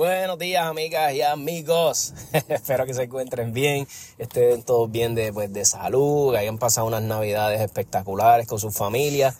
Buenos 0.00 0.38
días, 0.38 0.64
amigas 0.64 1.12
y 1.12 1.20
amigos. 1.20 2.14
Espero 2.48 2.86
que 2.86 2.94
se 2.94 3.02
encuentren 3.02 3.52
bien, 3.52 3.86
estén 4.16 4.62
todos 4.62 4.90
bien 4.90 5.14
de, 5.14 5.30
pues, 5.30 5.52
de 5.52 5.66
salud, 5.66 6.32
que 6.32 6.38
hayan 6.38 6.56
pasado 6.56 6.86
unas 6.86 7.02
navidades 7.02 7.60
espectaculares 7.60 8.46
con 8.46 8.58
su 8.58 8.70
familia. 8.70 9.34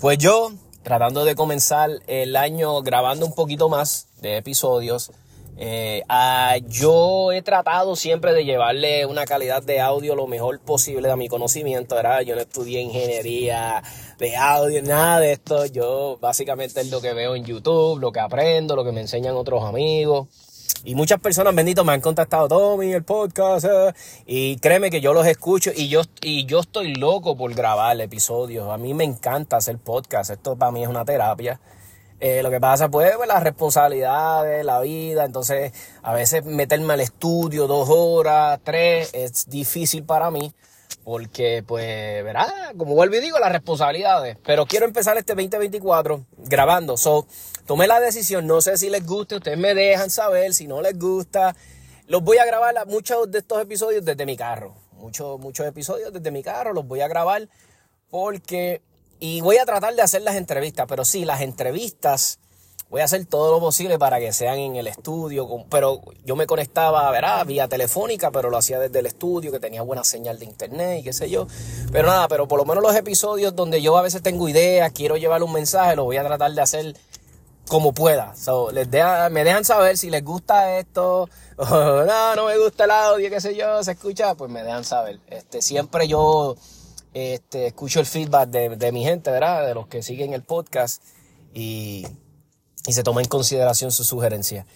Pues 0.00 0.16
yo, 0.16 0.52
tratando 0.82 1.26
de 1.26 1.34
comenzar 1.34 1.90
el 2.06 2.36
año 2.36 2.80
grabando 2.80 3.26
un 3.26 3.34
poquito 3.34 3.68
más 3.68 4.08
de 4.22 4.38
episodios, 4.38 5.12
eh, 5.60 6.04
ah, 6.08 6.56
yo 6.68 7.32
he 7.32 7.42
tratado 7.42 7.96
siempre 7.96 8.32
de 8.32 8.44
llevarle 8.44 9.06
una 9.06 9.24
calidad 9.24 9.60
de 9.60 9.80
audio 9.80 10.14
lo 10.14 10.28
mejor 10.28 10.60
posible 10.60 11.10
a 11.10 11.16
mi 11.16 11.28
conocimiento. 11.28 11.96
¿verdad? 11.96 12.20
Yo 12.20 12.36
no 12.36 12.42
estudié 12.42 12.80
ingeniería 12.80 13.82
de 14.18 14.36
audio, 14.36 14.82
nada 14.82 15.18
de 15.18 15.32
esto. 15.32 15.66
Yo 15.66 16.16
básicamente 16.20 16.80
es 16.80 16.90
lo 16.90 17.00
que 17.00 17.12
veo 17.12 17.34
en 17.34 17.44
YouTube, 17.44 17.98
lo 17.98 18.12
que 18.12 18.20
aprendo, 18.20 18.76
lo 18.76 18.84
que 18.84 18.92
me 18.92 19.00
enseñan 19.00 19.34
otros 19.34 19.64
amigos. 19.64 20.28
Y 20.84 20.94
muchas 20.94 21.18
personas, 21.18 21.54
bendito, 21.56 21.84
me 21.84 21.92
han 21.92 22.00
contactado, 22.00 22.46
Tommy, 22.46 22.92
el 22.92 23.02
podcast. 23.02 23.64
Eh". 23.64 23.92
Y 24.26 24.56
créeme 24.58 24.90
que 24.90 25.00
yo 25.00 25.12
los 25.12 25.26
escucho 25.26 25.72
y 25.74 25.88
yo, 25.88 26.02
y 26.22 26.46
yo 26.46 26.60
estoy 26.60 26.94
loco 26.94 27.36
por 27.36 27.52
grabar 27.54 28.00
episodios. 28.00 28.70
A 28.70 28.78
mí 28.78 28.94
me 28.94 29.02
encanta 29.02 29.56
hacer 29.56 29.78
podcast. 29.78 30.30
Esto 30.30 30.56
para 30.56 30.70
mí 30.70 30.84
es 30.84 30.88
una 30.88 31.04
terapia. 31.04 31.58
Eh, 32.20 32.42
lo 32.42 32.50
que 32.50 32.58
pasa 32.58 32.88
pues, 32.88 33.16
pues 33.16 33.28
las 33.28 33.42
responsabilidades, 33.42 34.64
la 34.64 34.80
vida, 34.80 35.24
entonces 35.24 35.72
a 36.02 36.12
veces 36.12 36.44
meterme 36.44 36.94
al 36.94 37.00
estudio 37.00 37.68
dos 37.68 37.88
horas, 37.90 38.58
tres, 38.64 39.10
es 39.12 39.48
difícil 39.48 40.04
para 40.04 40.30
mí 40.30 40.52
porque 41.04 41.64
pues, 41.66 42.22
verá, 42.22 42.74
como 42.76 42.94
vuelvo 42.94 43.16
y 43.16 43.20
digo, 43.20 43.38
las 43.38 43.50
responsabilidades. 43.50 44.36
Pero 44.44 44.66
quiero 44.66 44.84
empezar 44.84 45.16
este 45.16 45.34
2024 45.34 46.22
grabando. 46.36 46.98
So, 46.98 47.26
tomé 47.66 47.86
la 47.86 47.98
decisión, 47.98 48.46
no 48.46 48.60
sé 48.60 48.76
si 48.76 48.90
les 48.90 49.06
guste, 49.06 49.36
ustedes 49.36 49.56
me 49.56 49.74
dejan 49.74 50.10
saber, 50.10 50.52
si 50.52 50.66
no 50.66 50.82
les 50.82 50.98
gusta. 50.98 51.56
Los 52.08 52.22
voy 52.22 52.36
a 52.36 52.44
grabar 52.44 52.74
muchos 52.86 53.30
de 53.30 53.38
estos 53.38 53.62
episodios 53.62 54.04
desde 54.04 54.26
mi 54.26 54.36
carro. 54.36 54.74
Muchos, 54.98 55.40
muchos 55.40 55.66
episodios 55.66 56.12
desde 56.12 56.30
mi 56.30 56.42
carro 56.42 56.74
los 56.74 56.86
voy 56.86 57.00
a 57.00 57.08
grabar 57.08 57.48
porque 58.10 58.82
y 59.20 59.40
voy 59.40 59.58
a 59.58 59.66
tratar 59.66 59.94
de 59.94 60.02
hacer 60.02 60.22
las 60.22 60.36
entrevistas, 60.36 60.86
pero 60.88 61.04
sí, 61.04 61.24
las 61.24 61.40
entrevistas 61.40 62.38
voy 62.90 63.02
a 63.02 63.04
hacer 63.04 63.26
todo 63.26 63.52
lo 63.52 63.60
posible 63.60 63.98
para 63.98 64.18
que 64.18 64.32
sean 64.32 64.58
en 64.58 64.76
el 64.76 64.86
estudio, 64.86 65.46
pero 65.70 66.00
yo 66.24 66.36
me 66.36 66.46
conectaba, 66.46 67.10
verá, 67.10 67.44
vía 67.44 67.68
telefónica, 67.68 68.30
pero 68.30 68.48
lo 68.48 68.56
hacía 68.56 68.78
desde 68.78 69.00
el 69.00 69.06
estudio, 69.06 69.52
que 69.52 69.60
tenía 69.60 69.82
buena 69.82 70.04
señal 70.04 70.38
de 70.38 70.46
internet 70.46 71.00
y 71.00 71.02
qué 71.02 71.12
sé 71.12 71.28
yo. 71.28 71.46
Pero 71.92 72.08
nada, 72.08 72.28
pero 72.28 72.48
por 72.48 72.58
lo 72.58 72.64
menos 72.64 72.82
los 72.82 72.96
episodios 72.96 73.54
donde 73.54 73.82
yo 73.82 73.96
a 73.98 74.02
veces 74.02 74.22
tengo 74.22 74.48
ideas, 74.48 74.92
quiero 74.92 75.16
llevar 75.16 75.42
un 75.42 75.52
mensaje, 75.52 75.96
lo 75.96 76.04
voy 76.04 76.16
a 76.16 76.24
tratar 76.24 76.52
de 76.52 76.62
hacer 76.62 76.96
como 77.68 77.92
pueda. 77.92 78.34
les 78.72 78.88
me 79.30 79.44
dejan 79.44 79.64
saber 79.64 79.98
si 79.98 80.08
les 80.08 80.24
gusta 80.24 80.78
esto, 80.78 81.28
o 81.56 81.66
no, 81.66 82.36
no 82.36 82.46
me 82.46 82.58
gusta 82.58 82.84
el 82.84 82.90
audio, 82.90 83.28
qué 83.28 83.40
sé 83.40 83.54
yo, 83.54 83.84
se 83.84 83.92
escucha, 83.92 84.34
pues 84.34 84.50
me 84.50 84.62
dejan 84.62 84.84
saber. 84.84 85.20
Este, 85.28 85.60
siempre 85.60 86.08
yo 86.08 86.56
este, 87.18 87.66
escucho 87.66 88.00
el 88.00 88.06
feedback 88.06 88.48
de, 88.48 88.92
mi 88.92 89.02
gente, 89.02 89.30
¿verdad? 89.30 89.66
De 89.66 89.74
los 89.74 89.86
que 89.86 90.02
siguen 90.02 90.32
el 90.32 90.42
podcast 90.42 91.02
y, 91.52 92.06
se 92.84 93.02
toma 93.02 93.20
en 93.20 93.28
consideración 93.28 93.92
su 93.92 94.04
sugerencia. 94.04 94.66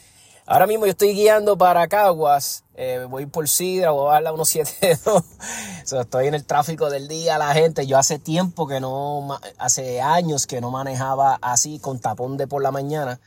Ahora 0.45 0.67
mismo 0.67 0.85
yo 0.85 0.91
estoy 0.91 1.15
guiando 1.15 1.57
para 1.57 1.87
Caguas, 1.89 2.65
eh, 2.75 3.07
voy 3.09 3.27
por 3.27 3.49
Sidra, 3.49 3.93
voy 3.93 4.15
a 4.15 4.21
la 4.21 4.33
172. 4.33 5.23
estoy 6.01 6.27
en 6.27 6.35
el 6.35 6.45
tráfico 6.45 6.91
del 6.91 7.09
día, 7.09 7.39
la 7.39 7.55
gente. 7.55 7.87
Yo 7.87 7.97
hace 7.97 8.19
tiempo 8.19 8.67
que 8.67 8.81
no, 8.81 9.39
hace 9.57 10.01
años 10.03 10.47
que 10.47 10.61
no 10.61 10.71
manejaba 10.71 11.39
así 11.41 11.79
con 11.79 12.01
tapón 12.01 12.37
de 12.37 12.47
por 12.47 12.63
la 12.63 12.71
mañana 12.71 13.21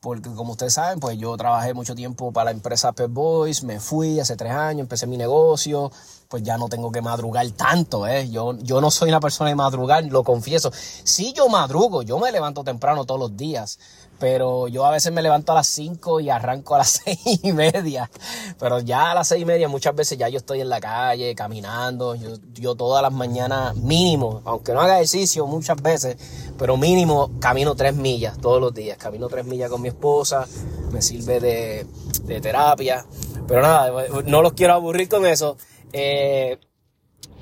porque 0.00 0.30
como 0.30 0.52
ustedes 0.52 0.74
saben, 0.74 1.00
pues 1.00 1.18
yo 1.18 1.36
trabajé 1.36 1.74
mucho 1.74 1.94
tiempo 1.94 2.32
para 2.32 2.46
la 2.46 2.50
empresa 2.52 2.92
Pep 2.92 3.10
Boys, 3.10 3.64
me 3.64 3.80
fui 3.80 4.20
hace 4.20 4.36
tres 4.36 4.52
años, 4.52 4.82
empecé 4.82 5.06
mi 5.06 5.16
negocio, 5.16 5.90
pues 6.28 6.42
ya 6.42 6.56
no 6.56 6.68
tengo 6.68 6.92
que 6.92 7.02
madrugar 7.02 7.48
tanto, 7.50 8.06
¿eh? 8.06 8.28
Yo, 8.30 8.56
yo 8.58 8.80
no 8.80 8.90
soy 8.90 9.08
una 9.08 9.20
persona 9.20 9.50
de 9.50 9.56
madrugar, 9.56 10.04
lo 10.04 10.22
confieso. 10.22 10.70
Sí 10.72 11.32
yo 11.36 11.48
madrugo, 11.48 12.02
yo 12.02 12.18
me 12.18 12.30
levanto 12.30 12.62
temprano 12.62 13.04
todos 13.04 13.18
los 13.18 13.36
días, 13.36 13.78
pero 14.18 14.68
yo 14.68 14.84
a 14.84 14.90
veces 14.90 15.12
me 15.12 15.22
levanto 15.22 15.52
a 15.52 15.56
las 15.56 15.66
5 15.68 16.20
y 16.20 16.30
arranco 16.30 16.74
a 16.74 16.78
las 16.78 16.88
seis 17.04 17.18
y 17.42 17.52
media. 17.52 18.10
Pero 18.58 18.80
ya 18.80 19.12
a 19.12 19.14
las 19.14 19.28
seis 19.28 19.42
y 19.42 19.44
media 19.44 19.68
muchas 19.68 19.94
veces 19.94 20.18
ya 20.18 20.28
yo 20.28 20.38
estoy 20.38 20.60
en 20.60 20.68
la 20.68 20.80
calle, 20.80 21.34
caminando. 21.34 22.14
Yo, 22.14 22.30
yo 22.54 22.74
todas 22.74 23.02
las 23.02 23.12
mañanas 23.12 23.76
mínimo, 23.76 24.42
aunque 24.44 24.72
no 24.72 24.80
haga 24.80 24.96
ejercicio 24.96 25.46
muchas 25.46 25.80
veces, 25.80 26.16
pero 26.58 26.76
mínimo 26.76 27.30
camino 27.40 27.74
tres 27.74 27.94
millas 27.94 28.38
todos 28.38 28.60
los 28.60 28.74
días. 28.74 28.98
Camino 28.98 29.28
tres 29.28 29.44
millas 29.44 29.70
con 29.70 29.80
mi 29.80 29.88
esposa, 29.88 30.46
me 30.92 31.02
sirve 31.02 31.40
de, 31.40 31.86
de 32.24 32.40
terapia. 32.40 33.04
Pero 33.46 33.62
nada, 33.62 33.90
no 34.24 34.42
los 34.42 34.52
quiero 34.52 34.74
aburrir 34.74 35.08
con 35.08 35.24
eso. 35.24 35.56
Eh, 35.92 36.58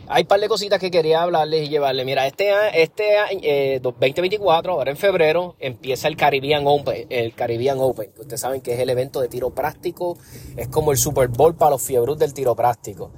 hay 0.09 0.23
un 0.23 0.29
par 0.29 0.41
de 0.41 0.49
cositas 0.49 0.79
que 0.79 0.91
quería 0.91 1.23
hablarles 1.23 1.67
y 1.67 1.69
llevarles. 1.69 2.07
Mira, 2.07 2.27
este, 2.27 2.53
este 2.83 3.17
eh, 3.43 3.81
2024, 3.81 4.73
ahora 4.73 4.91
en 4.91 4.97
febrero, 4.97 5.57
empieza 5.59 6.09
el 6.09 6.17
Caribbean 6.17 6.65
Open. 6.67 7.07
El 7.11 7.35
Caribbean 7.35 7.79
Open. 7.81 8.11
Ustedes 8.19 8.41
saben 8.41 8.61
que 8.61 8.75
es 8.75 8.81
el 8.81 8.91
evento 8.91 9.21
de 9.21 9.29
tiro 9.29 9.51
práctico. 9.51 10.17
Es 10.57 10.69
como 10.69 10.93
el 10.93 10.99
Super 10.99 11.29
Bowl 11.29 11.55
para 11.55 11.73
los 11.73 11.83
fiebros 11.83 12.19
del 12.19 12.35
tiro 12.35 12.55
práctico. 12.55 13.11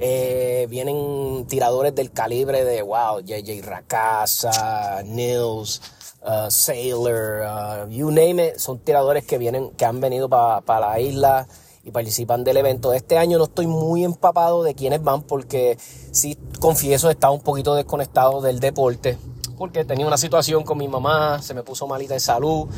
Eh, 0.00 0.66
vienen 0.68 1.46
tiradores 1.46 1.94
del 1.94 2.10
calibre 2.10 2.64
de, 2.64 2.82
wow, 2.82 3.20
JJ 3.20 3.62
Racasa, 3.62 5.02
Nils, 5.04 5.80
uh, 6.22 6.50
Sailor, 6.50 7.42
uh, 7.42 7.88
you 7.88 8.10
name 8.10 8.48
it. 8.48 8.56
Son 8.56 8.80
tiradores 8.80 9.24
que 9.24 9.38
vienen, 9.38 9.70
que 9.70 9.84
han 9.84 10.00
venido 10.00 10.28
para 10.28 10.80
la 10.80 10.98
isla 10.98 11.46
y 11.84 11.90
participan 11.90 12.44
del 12.44 12.56
evento. 12.56 12.92
Este 12.92 13.18
año 13.18 13.38
no 13.38 13.44
estoy 13.44 13.66
muy 13.66 14.04
empapado 14.04 14.62
de 14.62 14.74
quiénes 14.74 15.02
van 15.02 15.22
porque 15.22 15.76
sí 16.10 16.38
confieso 16.60 17.10
estaba 17.10 17.32
un 17.32 17.40
poquito 17.40 17.74
desconectado 17.74 18.40
del 18.40 18.60
deporte 18.60 19.18
porque 19.62 19.84
tenía 19.84 20.08
una 20.08 20.16
situación 20.16 20.64
con 20.64 20.76
mi 20.76 20.88
mamá, 20.88 21.40
se 21.40 21.54
me 21.54 21.62
puso 21.62 21.86
malita 21.86 22.14
de 22.14 22.18
salud. 22.18 22.68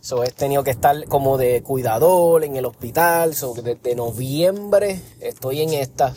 So, 0.00 0.24
he 0.24 0.30
tenido 0.30 0.64
que 0.64 0.70
estar 0.70 1.04
como 1.04 1.36
de 1.36 1.62
cuidador 1.62 2.44
en 2.44 2.56
el 2.56 2.64
hospital. 2.64 3.34
So, 3.34 3.52
desde 3.52 3.94
noviembre 3.94 5.02
estoy 5.20 5.60
en 5.60 5.74
esta. 5.74 6.14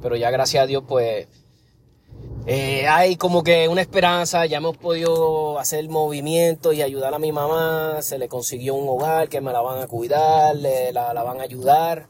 Pero 0.00 0.14
ya 0.14 0.30
gracias 0.30 0.62
a 0.62 0.66
Dios, 0.68 0.84
pues 0.86 1.26
eh, 2.50 2.88
hay 2.88 3.16
como 3.16 3.42
que 3.44 3.68
una 3.68 3.82
esperanza, 3.82 4.46
ya 4.46 4.56
hemos 4.56 4.74
podido 4.78 5.58
hacer 5.58 5.86
movimientos 5.90 6.74
y 6.74 6.80
ayudar 6.80 7.12
a 7.12 7.18
mi 7.18 7.30
mamá, 7.30 8.00
se 8.00 8.18
le 8.18 8.26
consiguió 8.26 8.74
un 8.74 8.88
hogar 8.88 9.28
que 9.28 9.42
me 9.42 9.52
la 9.52 9.60
van 9.60 9.82
a 9.82 9.86
cuidar, 9.86 10.56
la, 10.56 11.22
van 11.22 11.40
a 11.40 11.42
ayudar, 11.42 12.06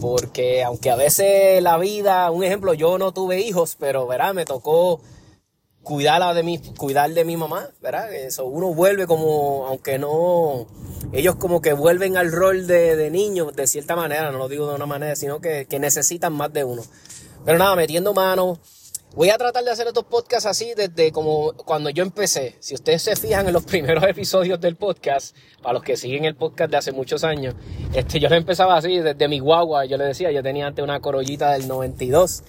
porque 0.00 0.62
aunque 0.62 0.88
a 0.88 0.94
veces 0.94 1.60
la 1.64 1.78
vida, 1.78 2.30
un 2.30 2.44
ejemplo, 2.44 2.74
yo 2.74 2.96
no 2.96 3.10
tuve 3.10 3.40
hijos, 3.40 3.76
pero 3.76 4.06
verá, 4.06 4.32
me 4.32 4.44
tocó 4.44 5.00
cuidarla 5.82 6.32
de 6.32 6.44
mi, 6.44 6.58
cuidar 6.58 7.10
de 7.10 7.24
mi 7.24 7.36
mamá, 7.36 7.68
¿verdad? 7.80 8.14
Eso 8.14 8.44
uno 8.44 8.72
vuelve 8.72 9.08
como, 9.08 9.66
aunque 9.66 9.98
no, 9.98 10.68
ellos 11.12 11.34
como 11.34 11.60
que 11.60 11.72
vuelven 11.72 12.16
al 12.16 12.30
rol 12.30 12.68
de, 12.68 12.94
de 12.94 13.10
niños 13.10 13.52
de 13.56 13.66
cierta 13.66 13.96
manera, 13.96 14.30
no 14.30 14.38
lo 14.38 14.48
digo 14.48 14.68
de 14.68 14.76
una 14.76 14.86
manera, 14.86 15.16
sino 15.16 15.40
que, 15.40 15.66
que 15.66 15.80
necesitan 15.80 16.32
más 16.34 16.52
de 16.52 16.62
uno. 16.62 16.82
Pero 17.44 17.58
nada, 17.58 17.74
metiendo 17.74 18.14
mano, 18.14 18.60
Voy 19.14 19.28
a 19.28 19.36
tratar 19.36 19.62
de 19.62 19.70
hacer 19.70 19.86
estos 19.86 20.04
podcasts 20.04 20.46
así 20.46 20.72
desde 20.74 21.12
como 21.12 21.52
cuando 21.52 21.90
yo 21.90 22.02
empecé. 22.02 22.56
Si 22.60 22.74
ustedes 22.74 23.02
se 23.02 23.14
fijan 23.14 23.46
en 23.46 23.52
los 23.52 23.64
primeros 23.66 24.02
episodios 24.04 24.58
del 24.58 24.76
podcast, 24.76 25.36
para 25.60 25.74
los 25.74 25.82
que 25.82 25.98
siguen 25.98 26.24
el 26.24 26.34
podcast 26.34 26.70
de 26.70 26.78
hace 26.78 26.92
muchos 26.92 27.22
años, 27.22 27.54
este, 27.92 28.18
yo 28.20 28.30
lo 28.30 28.36
empezaba 28.36 28.74
así, 28.74 29.00
desde 29.00 29.28
mi 29.28 29.38
guagua, 29.38 29.84
yo 29.84 29.98
le 29.98 30.04
decía, 30.04 30.32
yo 30.32 30.42
tenía 30.42 30.66
antes 30.66 30.82
una 30.82 31.00
corollita 31.00 31.52
del 31.52 31.68
92. 31.68 32.42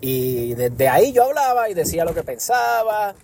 Y 0.00 0.54
desde 0.54 0.88
ahí 0.88 1.12
yo 1.12 1.24
hablaba 1.24 1.68
y 1.68 1.74
decía 1.74 2.06
lo 2.06 2.14
que 2.14 2.22
pensaba. 2.22 3.14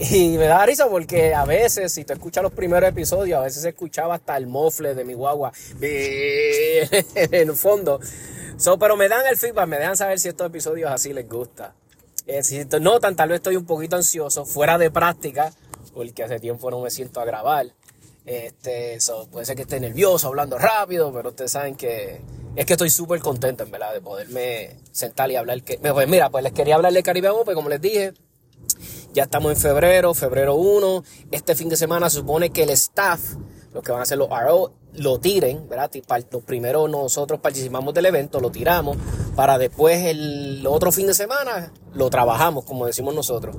Y 0.00 0.36
me 0.36 0.46
da 0.46 0.66
risa 0.66 0.88
porque 0.88 1.32
a 1.32 1.44
veces, 1.44 1.92
si 1.92 2.04
tú 2.04 2.12
escuchas 2.12 2.42
los 2.42 2.52
primeros 2.52 2.88
episodios, 2.88 3.38
a 3.38 3.42
veces 3.42 3.62
se 3.62 3.68
escuchaba 3.68 4.16
hasta 4.16 4.36
el 4.36 4.48
mofle 4.48 4.96
de 4.96 5.04
mi 5.04 5.14
guagua 5.14 5.52
en 5.80 7.34
el 7.34 7.52
fondo. 7.54 8.00
So, 8.56 8.80
pero 8.80 8.96
me 8.96 9.08
dan 9.08 9.24
el 9.28 9.36
feedback, 9.36 9.68
me 9.68 9.78
dejan 9.78 9.96
saber 9.96 10.18
si 10.18 10.28
estos 10.28 10.48
episodios 10.48 10.90
así 10.90 11.12
les 11.12 11.28
gusta. 11.28 11.72
Eh, 12.26 12.42
si 12.42 12.64
notan, 12.80 13.14
tal 13.14 13.28
vez 13.28 13.36
estoy 13.36 13.56
un 13.56 13.66
poquito 13.66 13.96
ansioso, 13.96 14.44
fuera 14.44 14.78
de 14.78 14.90
práctica, 14.90 15.52
porque 15.94 16.24
hace 16.24 16.40
tiempo 16.40 16.70
no 16.70 16.80
me 16.80 16.90
siento 16.90 17.20
a 17.20 17.24
grabar. 17.24 17.66
Este, 18.24 18.98
puede 19.30 19.46
ser 19.46 19.54
que 19.54 19.62
esté 19.62 19.78
nervioso, 19.78 20.26
hablando 20.26 20.58
rápido, 20.58 21.12
pero 21.12 21.28
ustedes 21.28 21.52
saben 21.52 21.76
que 21.76 22.20
es 22.56 22.64
que 22.64 22.72
estoy 22.72 22.90
súper 22.90 23.20
contento, 23.20 23.62
en 23.64 23.70
verdad, 23.70 23.92
de 23.92 24.00
poderme 24.00 24.76
sentar 24.90 25.30
y 25.30 25.36
hablar. 25.36 25.62
Que, 25.62 25.78
pues 25.78 26.08
mira, 26.08 26.30
pues 26.30 26.42
les 26.42 26.52
quería 26.52 26.74
hablar 26.74 26.92
de 26.92 27.02
Caribe 27.02 27.28
Open, 27.28 27.54
como 27.54 27.68
les 27.68 27.80
dije. 27.80 28.14
Ya 29.12 29.24
estamos 29.24 29.52
en 29.52 29.58
febrero, 29.58 30.12
febrero 30.14 30.56
1. 30.56 31.04
Este 31.30 31.54
fin 31.54 31.68
de 31.68 31.76
semana 31.76 32.10
se 32.10 32.18
supone 32.18 32.50
que 32.50 32.64
el 32.64 32.70
staff, 32.70 33.20
los 33.72 33.84
que 33.84 33.92
van 33.92 34.00
a 34.00 34.02
hacer 34.02 34.18
los 34.18 34.28
RO, 34.28 34.72
lo 34.98 35.18
tiren, 35.18 35.68
¿verdad? 35.68 35.90
Primero 36.44 36.88
nosotros 36.88 37.40
participamos 37.40 37.94
del 37.94 38.06
evento, 38.06 38.40
lo 38.40 38.50
tiramos, 38.50 38.96
para 39.34 39.58
después 39.58 40.04
el 40.04 40.66
otro 40.66 40.92
fin 40.92 41.06
de 41.06 41.14
semana 41.14 41.72
lo 41.94 42.10
trabajamos, 42.10 42.64
como 42.64 42.86
decimos 42.86 43.14
nosotros. 43.14 43.56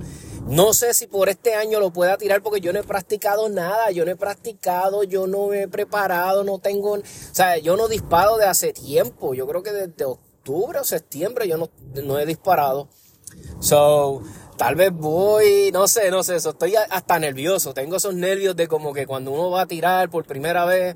No 0.47 0.73
sé 0.73 0.93
si 0.93 1.07
por 1.07 1.29
este 1.29 1.55
año 1.55 1.79
lo 1.79 1.91
pueda 1.91 2.17
tirar 2.17 2.41
porque 2.41 2.61
yo 2.61 2.71
no 2.71 2.79
he 2.79 2.83
practicado 2.83 3.49
nada, 3.49 3.91
yo 3.91 4.05
no 4.05 4.11
he 4.11 4.15
practicado, 4.15 5.03
yo 5.03 5.27
no 5.27 5.53
he 5.53 5.67
preparado, 5.67 6.43
no 6.43 6.59
tengo, 6.59 6.93
o 6.93 7.01
sea, 7.31 7.57
yo 7.57 7.75
no 7.75 7.87
disparo 7.87 8.37
de 8.37 8.45
hace 8.45 8.73
tiempo, 8.73 9.33
yo 9.33 9.47
creo 9.47 9.63
que 9.63 9.71
desde 9.71 10.05
octubre 10.05 10.79
o 10.79 10.83
septiembre 10.83 11.47
yo 11.47 11.57
no, 11.57 11.69
no 12.03 12.19
he 12.19 12.25
disparado. 12.25 12.87
So, 13.59 14.21
tal 14.57 14.75
vez 14.75 14.91
voy, 14.91 15.71
no 15.73 15.87
sé, 15.87 16.09
no 16.11 16.23
sé, 16.23 16.37
estoy 16.37 16.75
hasta 16.75 17.19
nervioso, 17.19 17.73
tengo 17.73 17.97
esos 17.97 18.15
nervios 18.15 18.55
de 18.55 18.67
como 18.67 18.93
que 18.93 19.05
cuando 19.05 19.31
uno 19.31 19.51
va 19.51 19.61
a 19.61 19.67
tirar 19.67 20.09
por 20.09 20.25
primera 20.25 20.65
vez, 20.65 20.95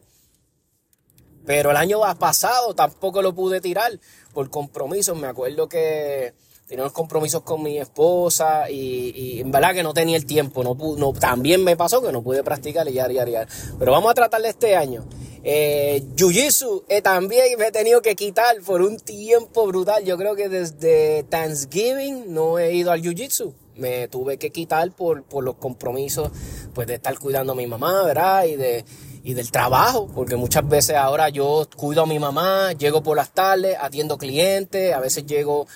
pero 1.46 1.72
el 1.72 1.78
año 1.78 2.00
pasado 2.20 2.74
tampoco 2.74 3.22
lo 3.22 3.34
pude 3.34 3.62
tirar 3.62 3.92
por 4.34 4.50
compromisos, 4.50 5.18
me 5.18 5.28
acuerdo 5.28 5.68
que 5.68 6.34
tenía 6.68 6.84
unos 6.84 6.94
compromisos 6.94 7.42
con 7.42 7.62
mi 7.62 7.78
esposa 7.80 8.70
y, 8.70 9.42
en 9.42 9.52
verdad 9.52 9.74
que 9.74 9.84
no 9.84 9.94
tenía 9.94 10.16
el 10.16 10.26
tiempo, 10.26 10.64
no, 10.64 10.78
no 10.98 11.14
también 11.14 11.64
me 11.64 11.76
pasó 11.76 12.02
que 12.02 12.12
no 12.12 12.22
pude 12.24 12.44
practicar 12.44 12.88
y 12.88 12.94
ya, 12.94 13.12
ya, 13.12 13.28
ya. 13.28 13.48
Pero 13.78 13.92
vamos 13.92 14.12
a 14.12 14.14
tratar 14.14 14.42
de 14.42 14.50
este 14.50 14.76
año. 14.78 15.04
Eh, 15.44 16.04
Jiu-Jitsu 16.16 16.84
eh, 16.88 17.02
también 17.02 17.58
me 17.58 17.68
he 17.68 17.72
tenido 17.72 18.02
que 18.02 18.16
quitar 18.16 18.62
por 18.62 18.82
un 18.82 18.98
tiempo 18.98 19.66
brutal. 19.68 20.06
Yo 20.06 20.18
creo 20.18 20.36
que 20.36 20.50
desde 20.50 21.24
Thanksgiving 21.24 22.34
no 22.34 22.60
he 22.60 22.74
ido 22.74 22.92
al 22.92 23.02
Jiu-Jitsu. 23.02 23.54
Me 23.76 24.08
tuve 24.08 24.38
que 24.38 24.52
quitar 24.52 24.92
por, 24.92 25.24
por 25.24 25.44
los 25.44 25.56
compromisos 25.56 26.30
pues, 26.74 26.88
de 26.88 26.96
estar 26.96 27.18
cuidando 27.18 27.54
a 27.54 27.56
mi 27.56 27.66
mamá, 27.66 28.04
¿verdad? 28.04 28.46
Y, 28.46 28.56
de, 28.56 28.86
y 29.24 29.34
del 29.34 29.52
trabajo, 29.52 30.10
porque 30.14 30.36
muchas 30.36 30.68
veces 30.68 30.96
ahora 30.96 31.30
yo 31.30 31.68
cuido 31.76 32.04
a 32.04 32.06
mi 32.08 32.20
mamá, 32.20 32.74
llego 32.74 33.04
por 33.04 33.18
las 33.18 33.32
tardes, 33.32 33.78
atiendo 33.80 34.18
clientes, 34.18 34.94
a 34.94 35.00
veces 35.00 35.26
llego 35.26 35.68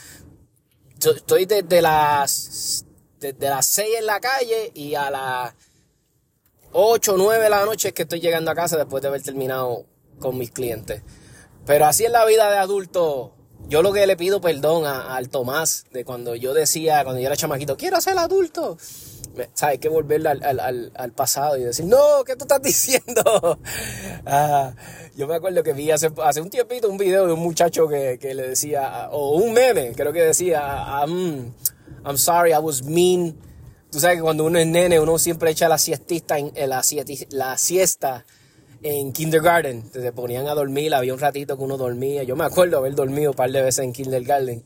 estoy 1.00 1.46
desde 1.46 1.82
las, 1.82 2.86
desde 3.20 3.50
las 3.50 3.66
6 3.66 3.96
en 4.00 4.06
la 4.06 4.20
calle 4.20 4.72
y 4.74 4.96
a 4.96 5.10
las 5.10 5.54
8 6.72 7.14
o 7.14 7.18
9 7.18 7.44
de 7.44 7.50
la 7.50 7.66
noche 7.66 7.90
es 7.90 7.94
que 7.94 8.04
estoy 8.04 8.20
llegando 8.20 8.52
a 8.52 8.56
casa 8.56 8.78
después 8.78 9.02
de 9.02 9.10
haber 9.10 9.22
terminado 9.22 9.86
con 10.20 10.38
mis 10.38 10.52
clientes. 10.52 11.04
Pero 11.66 11.86
así 11.86 12.06
es 12.06 12.12
la 12.12 12.26
vida 12.26 12.50
de 12.50 12.58
adulto. 12.58 13.34
Yo 13.68 13.82
lo 13.82 13.92
que 13.94 14.06
le 14.06 14.16
pido 14.16 14.42
perdón 14.42 14.86
al 14.86 15.30
Tomás 15.30 15.86
de 15.92 16.06
cuando 16.06 16.36
yo 16.36 16.54
decía, 16.54 17.04
cuando 17.04 17.20
yo 17.20 17.28
era 17.28 17.36
chamaquito, 17.36 17.78
quiero 17.78 18.00
ser 18.00 18.18
adulto. 18.18 18.78
¿Sabes? 19.54 19.74
Hay 19.74 19.78
que 19.78 19.90
volver 19.90 20.28
al, 20.28 21.12
pasado 21.16 21.58
y 21.58 21.64
decir, 21.64 21.86
no, 21.86 22.24
¿qué 22.26 22.36
tú 22.36 22.46
estás 22.46 22.62
diciendo? 22.64 23.60
Ah, 24.26 24.74
yo 25.16 25.28
me 25.28 25.36
acuerdo 25.36 25.64
que 25.64 25.74
vi 25.74 25.92
hace, 25.92 26.10
hace 26.24 26.42
un 26.42 26.50
tiempito 26.50 26.90
un 26.90 26.98
video 26.98 27.28
de 27.28 27.34
un 27.34 27.40
muchacho 27.40 27.88
que, 27.88 28.18
que 28.20 28.34
le 28.34 28.50
decía, 28.50 29.10
o 29.12 29.38
un 29.38 29.54
meme, 29.54 29.94
creo 29.96 30.12
que 30.12 30.24
decía, 30.24 30.62
I'm, 30.62 31.54
I'm 32.06 32.18
sorry, 32.18 32.52
I 32.52 32.58
was 32.62 32.84
mean. 32.84 33.36
Tú 33.92 34.00
sabes 34.00 34.18
que 34.18 34.24
cuando 34.24 34.44
uno 34.44 34.60
es 34.60 34.68
nene, 34.68 35.00
uno 35.00 35.18
siempre 35.18 35.52
echa 35.52 35.70
la 35.70 35.78
siestista, 35.78 36.38
en, 36.38 36.52
la, 36.68 36.84
la 37.30 37.58
siesta 37.58 38.26
en 38.82 39.14
kindergarten. 39.14 39.90
Se 39.92 40.12
ponían 40.12 40.48
a 40.48 40.54
dormir, 40.54 40.94
había 40.94 41.14
un 41.14 41.20
ratito 41.20 41.58
que 41.58 41.64
uno 41.64 41.78
dormía. 41.78 42.24
Yo 42.24 42.36
me 42.36 42.46
acuerdo 42.46 42.78
haber 42.78 42.94
dormido 42.94 43.32
un 43.32 43.36
par 43.36 43.52
de 43.52 43.62
veces 43.62 43.86
en 43.86 43.94
kindergarten. 43.94 44.64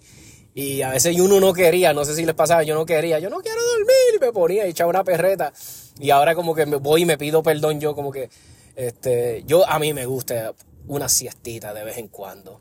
Y 0.60 0.82
a 0.82 0.90
veces 0.90 1.18
uno 1.18 1.40
no 1.40 1.54
quería, 1.54 1.94
no 1.94 2.04
sé 2.04 2.14
si 2.16 2.26
les 2.26 2.36
pasaba, 2.36 2.64
yo 2.64 2.76
no 2.76 2.86
quería, 2.86 3.18
yo 3.20 3.30
no 3.30 3.38
quiero 3.40 3.62
dormir. 3.66 4.16
Y 4.18 4.20
me 4.20 4.34
ponía 4.34 4.68
y 4.68 4.72
echaba 4.72 4.90
una 4.90 5.06
perreta. 5.06 5.54
Y 6.02 6.10
ahora 6.10 6.36
como 6.36 6.54
que 6.54 6.66
me 6.66 6.76
voy 6.76 7.04
y 7.04 7.06
me 7.06 7.18
pido 7.18 7.42
perdón 7.42 7.80
yo, 7.80 7.96
como 7.96 8.12
que 8.12 8.30
este, 8.76 9.44
yo 9.46 9.66
a 9.66 9.80
mí 9.80 9.94
me 9.94 10.06
gusta 10.06 10.54
una 10.90 11.08
siestita 11.08 11.74
de 11.74 11.86
vez 11.86 11.98
en 11.98 12.10
cuando. 12.10 12.60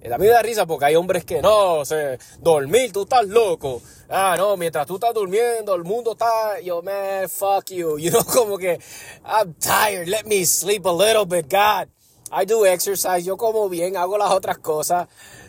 Eh, 0.00 0.12
a 0.12 0.18
mí 0.18 0.26
me 0.26 0.32
da 0.32 0.42
risa 0.42 0.66
porque 0.66 0.86
hay 0.86 0.96
hombres 0.96 1.24
que 1.24 1.40
no, 1.40 1.84
sé, 1.84 2.18
dormir, 2.40 2.92
tú 2.92 3.02
estás 3.02 3.24
loco. 3.28 3.80
Ah, 4.08 4.34
no, 4.36 4.56
mientras 4.56 4.84
tú 4.84 4.96
estás 4.96 5.14
durmiendo, 5.14 5.72
el 5.76 5.84
mundo 5.84 6.12
está, 6.12 6.58
yo, 6.58 6.82
man, 6.82 7.28
fuck 7.28 7.70
you. 7.70 7.96
You 8.00 8.10
know, 8.10 8.24
como 8.24 8.58
que, 8.58 8.80
I'm 9.24 9.54
tired, 9.54 10.08
let 10.08 10.24
me 10.24 10.44
sleep 10.44 10.84
a 10.84 10.92
little 10.92 11.26
bit, 11.26 11.48
God. 11.48 11.86
I 12.32 12.44
do 12.44 12.66
exercise, 12.66 13.22
yo 13.22 13.36
como 13.36 13.68
bien, 13.68 13.96
hago 13.96 14.18
las 14.18 14.32
otras 14.32 14.58
cosas. 14.58 15.06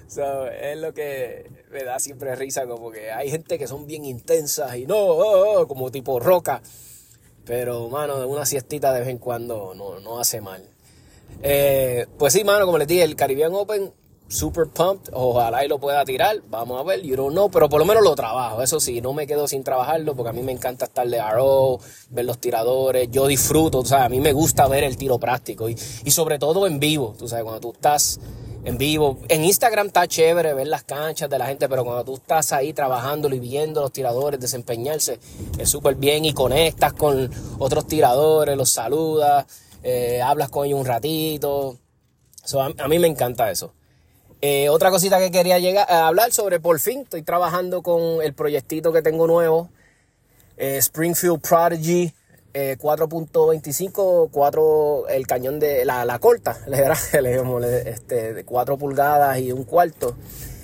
So, 0.07 0.47
es 0.47 0.77
lo 0.77 0.93
que 0.93 1.56
me 1.71 1.83
da 1.83 1.99
siempre 1.99 2.35
risa, 2.35 2.65
como 2.65 2.91
que 2.91 3.11
hay 3.11 3.29
gente 3.29 3.57
que 3.57 3.67
son 3.67 3.85
bien 3.87 4.05
intensas 4.05 4.75
y 4.75 4.85
no, 4.85 4.97
oh, 4.97 5.61
oh, 5.61 5.67
como 5.67 5.91
tipo 5.91 6.19
roca. 6.19 6.61
Pero, 7.45 7.87
mano, 7.89 8.27
una 8.27 8.45
siestita 8.45 8.91
de 8.93 9.01
vez 9.01 9.09
en 9.09 9.17
cuando 9.19 9.73
no, 9.73 9.99
no 9.99 10.19
hace 10.19 10.41
mal. 10.41 10.63
Eh, 11.41 12.05
pues 12.17 12.33
sí, 12.33 12.43
mano, 12.43 12.65
como 12.65 12.77
les 12.77 12.87
dije, 12.87 13.03
el 13.03 13.15
Caribbean 13.15 13.53
Open, 13.53 13.93
super 14.27 14.67
pumped. 14.67 15.11
Ojalá 15.13 15.63
y 15.63 15.69
lo 15.69 15.79
pueda 15.79 16.03
tirar. 16.03 16.41
Vamos 16.49 16.79
a 16.79 16.83
ver, 16.83 17.01
you 17.01 17.15
don't 17.15 17.31
know. 17.31 17.49
Pero 17.49 17.69
por 17.69 17.79
lo 17.79 17.85
menos 17.85 18.03
lo 18.03 18.15
trabajo. 18.15 18.61
Eso 18.61 18.79
sí, 18.79 18.99
no 19.01 19.13
me 19.13 19.27
quedo 19.27 19.47
sin 19.47 19.63
trabajarlo 19.63 20.15
porque 20.15 20.31
a 20.31 20.33
mí 20.33 20.41
me 20.41 20.51
encanta 20.51 20.85
estar 20.85 21.07
de 21.07 21.21
RO, 21.21 21.79
ver 22.09 22.25
los 22.25 22.37
tiradores. 22.39 23.09
Yo 23.11 23.27
disfruto, 23.27 23.79
o 23.79 23.85
sea, 23.85 24.05
a 24.05 24.09
mí 24.09 24.19
me 24.19 24.33
gusta 24.33 24.67
ver 24.67 24.83
el 24.83 24.97
tiro 24.97 25.17
práctico. 25.17 25.69
Y, 25.69 25.77
y 26.03 26.11
sobre 26.11 26.39
todo 26.39 26.67
en 26.67 26.79
vivo, 26.79 27.15
tú 27.17 27.27
sabes, 27.27 27.43
cuando 27.43 27.61
tú 27.61 27.71
estás 27.71 28.19
en 28.67 28.77
vivo. 28.77 29.17
En 29.29 29.45
Instagram 29.45 29.87
está 29.87 30.05
chévere 30.07 30.53
ver 30.53 30.67
las 30.67 30.83
canchas 30.83 31.29
de 31.29 31.39
la 31.39 31.45
gente, 31.45 31.69
pero 31.69 31.85
cuando 31.85 32.03
tú 32.03 32.15
estás 32.15 32.51
ahí 32.51 32.73
trabajando 32.73 33.29
y 33.29 33.39
viendo 33.39 33.79
los 33.79 33.93
tiradores 33.93 34.41
desempeñarse, 34.41 35.19
es 35.57 35.69
súper 35.69 35.95
bien 35.95 36.25
y 36.25 36.33
conectas 36.33 36.91
con 36.91 37.31
otros 37.59 37.87
tiradores, 37.87 38.57
los 38.57 38.69
saludas, 38.69 39.45
eh, 39.83 40.21
hablas 40.21 40.49
con 40.49 40.65
ellos 40.65 40.81
un 40.81 40.85
ratito. 40.85 41.77
a, 42.77 42.87
mí 42.89 42.99
me 42.99 43.07
encanta 43.07 43.49
eso. 43.49 43.73
Eh, 44.41 44.67
otra 44.67 44.91
cosita 44.91 45.17
que 45.17 45.31
quería 45.31 45.59
llegar 45.59 45.89
a 45.89 46.07
hablar 46.07 46.33
sobre, 46.33 46.59
por 46.59 46.77
fin, 46.81 47.03
estoy 47.03 47.21
trabajando 47.21 47.81
con 47.81 48.21
el 48.21 48.33
proyectito 48.33 48.91
que 48.91 49.01
tengo 49.01 49.27
nuevo, 49.27 49.69
eh, 50.57 50.75
Springfield 50.75 51.39
Prodigy 51.39 52.11
4.25, 52.79 54.25
eh, 54.25 54.29
4, 54.31 55.07
el 55.09 55.27
cañón 55.27 55.59
de 55.59 55.85
la, 55.85 56.05
la 56.05 56.19
corta, 56.19 56.57
este, 57.85 58.33
de 58.33 58.43
4 58.45 58.77
pulgadas 58.77 59.39
y 59.39 59.51
un 59.51 59.63
cuarto. 59.63 60.15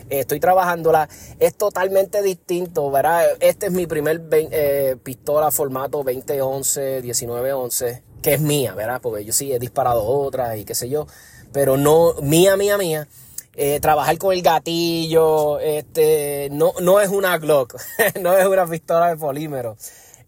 Eh, 0.10 0.20
estoy 0.20 0.40
trabajándola, 0.40 1.08
es 1.40 1.56
totalmente 1.56 2.22
distinto, 2.22 2.90
¿verdad? 2.92 3.26
Este 3.40 3.68
es 3.68 3.72
mi 3.72 3.88
primer 3.88 4.22
eh, 4.32 4.98
pistola 5.02 5.52
formato 5.52 6.04
2011, 6.04 7.02
1911, 7.02 8.04
que 8.22 8.34
es 8.34 8.42
mía, 8.42 8.74
¿verdad? 8.74 9.00
Porque 9.02 9.24
yo 9.24 9.34
sí 9.34 9.52
he 9.52 9.60
disparado 9.60 10.04
otras 10.04 10.58
y 10.58 10.66
qué 10.66 10.76
sé 10.76 10.90
yo, 10.90 11.08
pero 11.52 11.78
no 11.78 12.16
mía, 12.22 12.58
mía, 12.58 12.78
mía. 12.78 13.08
trabajar 13.82 14.18
con 14.18 14.34
el 14.34 14.42
gatillo, 14.42 15.60
este, 15.60 16.50
no, 16.52 16.74
no 16.82 17.00
es 17.00 17.10
una 17.10 17.38
Glock, 17.38 17.80
no 18.22 18.38
es 18.38 18.46
una 18.46 18.66
pistola 18.66 19.10
de 19.10 19.18
polímero 19.18 19.78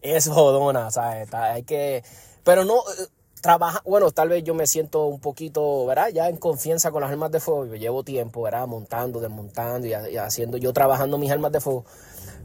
es 0.02 0.28
jodona, 0.28 0.90
¿sabes? 0.90 1.32
Hay 1.34 1.62
que, 1.62 2.02
pero 2.44 2.64
no, 2.64 2.76
eh, 2.78 3.06
trabaja, 3.40 3.82
bueno, 3.84 4.10
tal 4.10 4.28
vez 4.30 4.42
yo 4.44 4.54
me 4.54 4.66
siento 4.66 5.06
un 5.06 5.20
poquito, 5.20 5.86
¿verdad? 5.86 6.08
Ya 6.12 6.28
en 6.28 6.36
confianza 6.36 6.90
con 6.90 7.02
las 7.02 7.10
armas 7.10 7.30
de 7.30 7.40
fuego, 7.40 7.66
yo 7.66 7.76
llevo 7.76 8.02
tiempo, 8.02 8.42
¿verdad? 8.42 8.66
Montando, 8.66 9.20
desmontando 9.20 9.86
y, 9.86 9.92
haciendo, 9.92 10.56
yo 10.56 10.72
trabajando 10.72 11.16
mis 11.18 11.30
armas 11.30 11.52
de 11.52 11.60
fuego, 11.60 11.84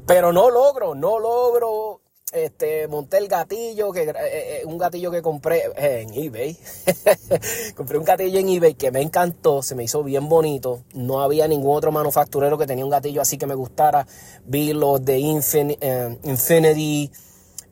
pero 0.06 0.32
no 0.32 0.50
logro, 0.50 0.94
no 0.94 1.18
logro, 1.20 2.02
este, 2.32 2.88
monté 2.88 3.18
el 3.18 3.28
gatillo, 3.28 3.92
que, 3.92 4.04
eh, 4.04 4.14
eh, 4.16 4.62
un 4.66 4.78
gatillo 4.78 5.12
que 5.12 5.22
compré 5.22 5.64
en 5.76 6.14
eBay, 6.14 6.58
compré 7.76 7.98
un 7.98 8.06
gatillo 8.06 8.40
en 8.40 8.50
eBay 8.50 8.76
que 8.76 8.92
me 8.92 9.02
encantó, 9.02 9.64
se 9.64 9.76
me 9.76 9.84
hizo 9.84 10.04
bien 10.04 10.30
bonito, 10.30 10.84
no 10.94 11.22
había 11.22 11.48
ningún 11.48 11.76
otro 11.76 11.92
manufacturero 11.92 12.58
que 12.58 12.68
tenía 12.68 12.86
un 12.86 12.92
gatillo 12.92 13.22
así 13.22 13.38
que 13.38 13.48
me 13.48 13.56
gustara, 13.56 14.06
vi 14.46 14.72
los 14.74 15.04
de 15.04 15.18
Infinity, 15.18 17.12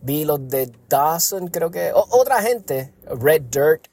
vi 0.01 0.25
los 0.25 0.47
de 0.47 0.71
Dawson, 0.87 1.47
creo 1.47 1.71
que, 1.71 1.91
otra 1.93 2.41
gente, 2.41 2.93
Red 3.05 3.43
Dirt, 3.43 3.87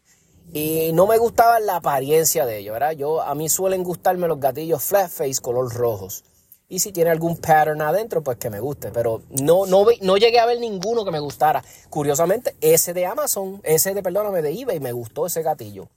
y 0.52 0.92
no 0.92 1.06
me 1.06 1.18
gustaba 1.18 1.60
la 1.60 1.76
apariencia 1.76 2.46
de 2.46 2.58
ellos, 2.58 2.72
¿verdad? 2.72 2.92
Yo, 2.92 3.20
a 3.20 3.34
mí 3.34 3.48
suelen 3.48 3.82
gustarme 3.82 4.28
los 4.28 4.40
gatillos 4.40 4.82
flat 4.82 5.10
face 5.10 5.40
color 5.42 5.72
rojos. 5.74 6.24
Y 6.68 6.80
si 6.80 6.90
tiene 6.92 7.10
algún 7.10 7.36
pattern 7.36 7.80
adentro, 7.80 8.22
pues 8.22 8.38
que 8.38 8.50
me 8.50 8.58
guste. 8.58 8.90
Pero 8.90 9.22
no, 9.40 9.66
no, 9.66 9.86
no 10.00 10.16
llegué 10.16 10.40
a 10.40 10.46
ver 10.46 10.58
ninguno 10.58 11.04
que 11.04 11.12
me 11.12 11.20
gustara. 11.20 11.62
Curiosamente, 11.90 12.56
ese 12.60 12.92
de 12.92 13.06
Amazon, 13.06 13.60
ese 13.62 13.94
de, 13.94 14.02
perdóname, 14.02 14.42
de 14.42 14.50
eBay, 14.50 14.80
me 14.80 14.92
gustó 14.92 15.26
ese 15.26 15.42
gatillo. 15.42 15.88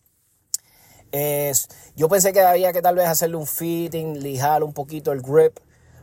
Es, 1.11 1.69
yo 1.95 2.07
pensé 2.07 2.33
que 2.33 2.41
había 2.41 2.71
que 2.71 2.83
tal 2.83 2.95
vez 2.95 3.07
hacerle 3.07 3.37
un 3.37 3.47
fitting, 3.47 4.19
lijar 4.19 4.63
un 4.63 4.73
poquito 4.73 5.11
el 5.11 5.21
grip. 5.21 5.57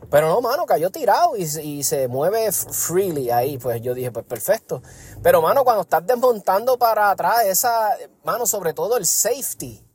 Pero 0.09 0.29
no, 0.29 0.39
mano, 0.39 0.65
cayó 0.65 0.89
tirado 0.89 1.35
y, 1.35 1.83
se 1.83 2.07
mueve 2.07 2.51
freely 2.51 3.29
ahí. 3.29 3.57
Pues 3.57 3.81
yo 3.81 3.93
dije, 3.93 4.11
pues 4.11 4.25
perfecto. 4.25 4.81
Pero, 5.21 5.41
mano, 5.41 5.63
cuando 5.63 5.81
estás 5.81 6.05
desmontando 6.05 6.77
para 6.77 7.09
atrás, 7.09 7.45
esa, 7.45 7.97
mano, 8.23 8.45
sobre 8.45 8.73
todo 8.73 8.97
el 8.97 9.05
safety, 9.05 9.85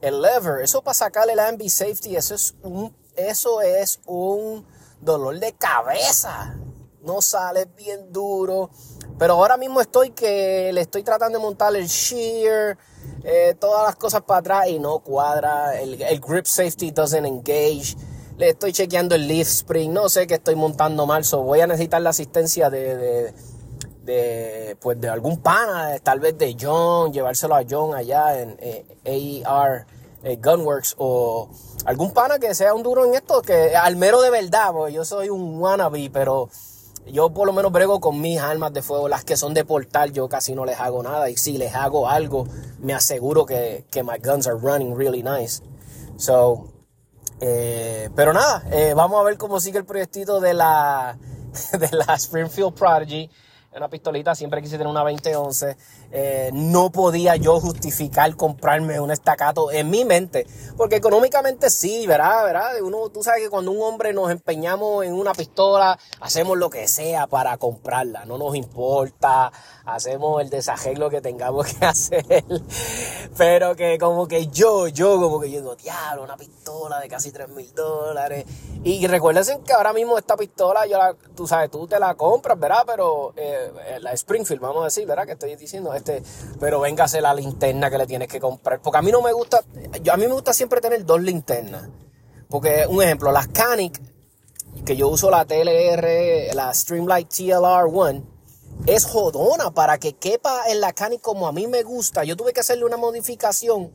el 0.00 0.20
lever, 0.20 0.62
eso 0.62 0.82
para 0.82 0.94
sacarle 0.94 1.34
el 1.34 1.38
ambi 1.38 1.70
safety, 1.70 2.16
eso 2.16 2.34
es 2.34 2.54
un, 2.62 2.96
eso 3.14 3.60
es 3.60 4.00
un 4.06 4.66
dolor 5.00 5.38
de 5.38 5.52
cabeza. 5.52 6.56
No 7.02 7.22
sale 7.22 7.66
bien 7.66 8.12
duro. 8.12 8.70
Pero 9.18 9.34
ahora 9.34 9.56
mismo 9.56 9.80
estoy 9.80 10.10
que 10.10 10.72
le 10.72 10.80
estoy 10.80 11.04
tratando 11.04 11.38
de 11.38 11.44
montar 11.44 11.76
el 11.76 11.86
shear, 11.86 12.76
eh, 13.22 13.54
todas 13.60 13.84
las 13.86 13.94
cosas 13.94 14.22
para 14.22 14.40
atrás 14.40 14.68
y 14.68 14.80
no 14.80 14.98
cuadra. 14.98 15.80
El, 15.80 16.02
el 16.02 16.20
grip 16.20 16.46
safety 16.46 16.90
doesn't 16.90 17.24
engage 17.24 17.96
estoy 18.50 18.72
chequeando 18.72 19.14
el 19.14 19.26
leaf 19.28 19.48
spring, 19.48 19.92
no 19.92 20.08
sé 20.08 20.26
qué 20.26 20.34
estoy 20.34 20.54
montando 20.54 21.06
mal, 21.06 21.24
so 21.24 21.42
voy 21.42 21.60
a 21.60 21.66
necesitar 21.66 22.02
la 22.02 22.10
asistencia 22.10 22.70
de, 22.70 23.32
de, 24.04 24.76
pues 24.80 25.00
de 25.00 25.08
algún 25.08 25.38
pana, 25.38 25.98
tal 26.02 26.20
vez 26.20 26.36
de 26.38 26.56
John, 26.60 27.12
llevárselo 27.12 27.54
a 27.54 27.62
John 27.68 27.94
allá 27.94 28.40
en 28.40 28.56
eh, 28.60 29.44
AER 29.44 29.86
eh, 30.24 30.38
Gunworks 30.42 30.94
o 30.98 31.48
algún 31.84 32.12
pana 32.12 32.38
que 32.38 32.54
sea 32.54 32.74
un 32.74 32.82
duro 32.82 33.04
en 33.04 33.14
esto, 33.14 33.42
que 33.42 33.74
al 33.76 33.96
mero 33.96 34.20
de 34.22 34.30
verdad, 34.30 34.72
porque 34.72 34.92
yo 34.92 35.04
soy 35.04 35.28
un 35.30 35.60
wannabe, 35.60 36.10
pero 36.12 36.48
yo 37.06 37.30
por 37.30 37.46
lo 37.46 37.52
menos 37.52 37.72
brego 37.72 38.00
con 38.00 38.20
mis 38.20 38.40
armas 38.40 38.72
de 38.72 38.82
fuego, 38.82 39.08
las 39.08 39.24
que 39.24 39.36
son 39.36 39.54
de 39.54 39.64
portal, 39.64 40.12
yo 40.12 40.28
casi 40.28 40.54
no 40.54 40.64
les 40.64 40.78
hago 40.78 41.02
nada. 41.02 41.28
Y 41.30 41.36
si 41.36 41.58
les 41.58 41.74
hago 41.74 42.08
algo, 42.08 42.46
me 42.78 42.94
aseguro 42.94 43.44
que, 43.44 43.84
que 43.90 44.04
my 44.04 44.18
guns 44.22 44.46
are 44.46 44.56
running 44.56 44.96
really 44.96 45.22
nice. 45.22 45.62
So, 46.16 46.71
eh, 47.42 48.08
pero 48.14 48.32
nada, 48.32 48.62
eh, 48.70 48.94
vamos 48.94 49.20
a 49.20 49.24
ver 49.24 49.36
cómo 49.36 49.60
sigue 49.60 49.78
el 49.78 49.84
proyectito 49.84 50.40
de 50.40 50.54
la, 50.54 51.18
de 51.78 51.88
la 51.92 52.14
Springfield 52.14 52.72
Prodigy 52.72 53.28
una 53.76 53.88
pistolita, 53.88 54.34
siempre 54.34 54.60
quise 54.60 54.76
tener 54.76 54.90
una 54.90 55.00
2011. 55.00 55.76
Eh, 56.14 56.50
no 56.52 56.92
podía 56.92 57.36
yo 57.36 57.58
justificar 57.58 58.36
comprarme 58.36 59.00
un 59.00 59.10
estacato 59.10 59.72
en 59.72 59.88
mi 59.88 60.04
mente, 60.04 60.46
porque 60.76 60.96
económicamente 60.96 61.70
sí, 61.70 62.06
¿verdad? 62.06 62.44
¿verdad? 62.44 62.82
Uno, 62.82 63.08
tú 63.08 63.22
sabes 63.22 63.42
que 63.42 63.48
cuando 63.48 63.70
un 63.70 63.80
hombre 63.80 64.12
nos 64.12 64.30
empeñamos 64.30 65.06
en 65.06 65.14
una 65.14 65.32
pistola, 65.32 65.98
hacemos 66.20 66.58
lo 66.58 66.68
que 66.68 66.86
sea 66.86 67.26
para 67.26 67.56
comprarla, 67.56 68.26
no 68.26 68.36
nos 68.36 68.54
importa, 68.56 69.50
hacemos 69.86 70.42
el 70.42 70.50
desajelo 70.50 71.08
que 71.08 71.22
tengamos 71.22 71.66
que 71.74 71.84
hacer, 71.84 72.44
pero 73.38 73.74
que 73.74 73.96
como 73.98 74.28
que 74.28 74.48
yo, 74.48 74.88
yo 74.88 75.18
como 75.18 75.40
que 75.40 75.50
yo 75.50 75.60
digo, 75.60 75.76
diablo, 75.76 76.24
una 76.24 76.36
pistola 76.36 77.00
de 77.00 77.08
casi 77.08 77.32
3 77.32 77.48
mil 77.48 77.72
dólares. 77.74 78.44
Y 78.84 79.06
recuérdense 79.06 79.60
que 79.64 79.72
ahora 79.72 79.92
mismo 79.92 80.18
esta 80.18 80.36
pistola, 80.36 80.86
yo 80.86 80.98
la, 80.98 81.14
tú 81.34 81.46
sabes, 81.46 81.70
tú 81.70 81.86
te 81.86 81.98
la 81.98 82.14
compras, 82.14 82.58
¿verdad? 82.58 82.82
Pero... 82.86 83.32
Eh, 83.36 83.72
la 84.00 84.12
Springfield, 84.12 84.60
vamos 84.60 84.82
a 84.82 84.84
decir, 84.86 85.06
¿verdad? 85.06 85.26
Que 85.26 85.32
estoy 85.32 85.54
diciendo, 85.56 85.94
este, 86.02 86.22
pero 86.58 86.80
véngase 86.80 87.20
la 87.20 87.34
linterna 87.34 87.90
que 87.90 87.98
le 87.98 88.06
tienes 88.06 88.28
que 88.28 88.40
comprar. 88.40 88.80
Porque 88.80 88.98
a 88.98 89.02
mí 89.02 89.10
no 89.10 89.22
me 89.22 89.32
gusta, 89.32 89.62
yo, 90.02 90.12
a 90.12 90.16
mí 90.16 90.26
me 90.26 90.32
gusta 90.32 90.52
siempre 90.52 90.80
tener 90.80 91.04
dos 91.04 91.20
linternas. 91.22 91.88
Porque, 92.48 92.86
un 92.88 93.02
ejemplo, 93.02 93.32
las 93.32 93.48
Canic, 93.48 94.00
que 94.84 94.96
yo 94.96 95.08
uso 95.08 95.30
la 95.30 95.44
TLR, 95.44 96.54
la 96.54 96.74
Streamlight 96.74 97.28
TLR1, 97.30 98.24
es 98.86 99.04
jodona 99.04 99.70
para 99.72 99.98
que 99.98 100.14
quepa 100.14 100.64
en 100.68 100.80
la 100.80 100.92
Canic 100.92 101.20
como 101.20 101.46
a 101.46 101.52
mí 101.52 101.66
me 101.66 101.82
gusta. 101.82 102.24
Yo 102.24 102.36
tuve 102.36 102.52
que 102.52 102.60
hacerle 102.60 102.84
una 102.84 102.96
modificación 102.96 103.92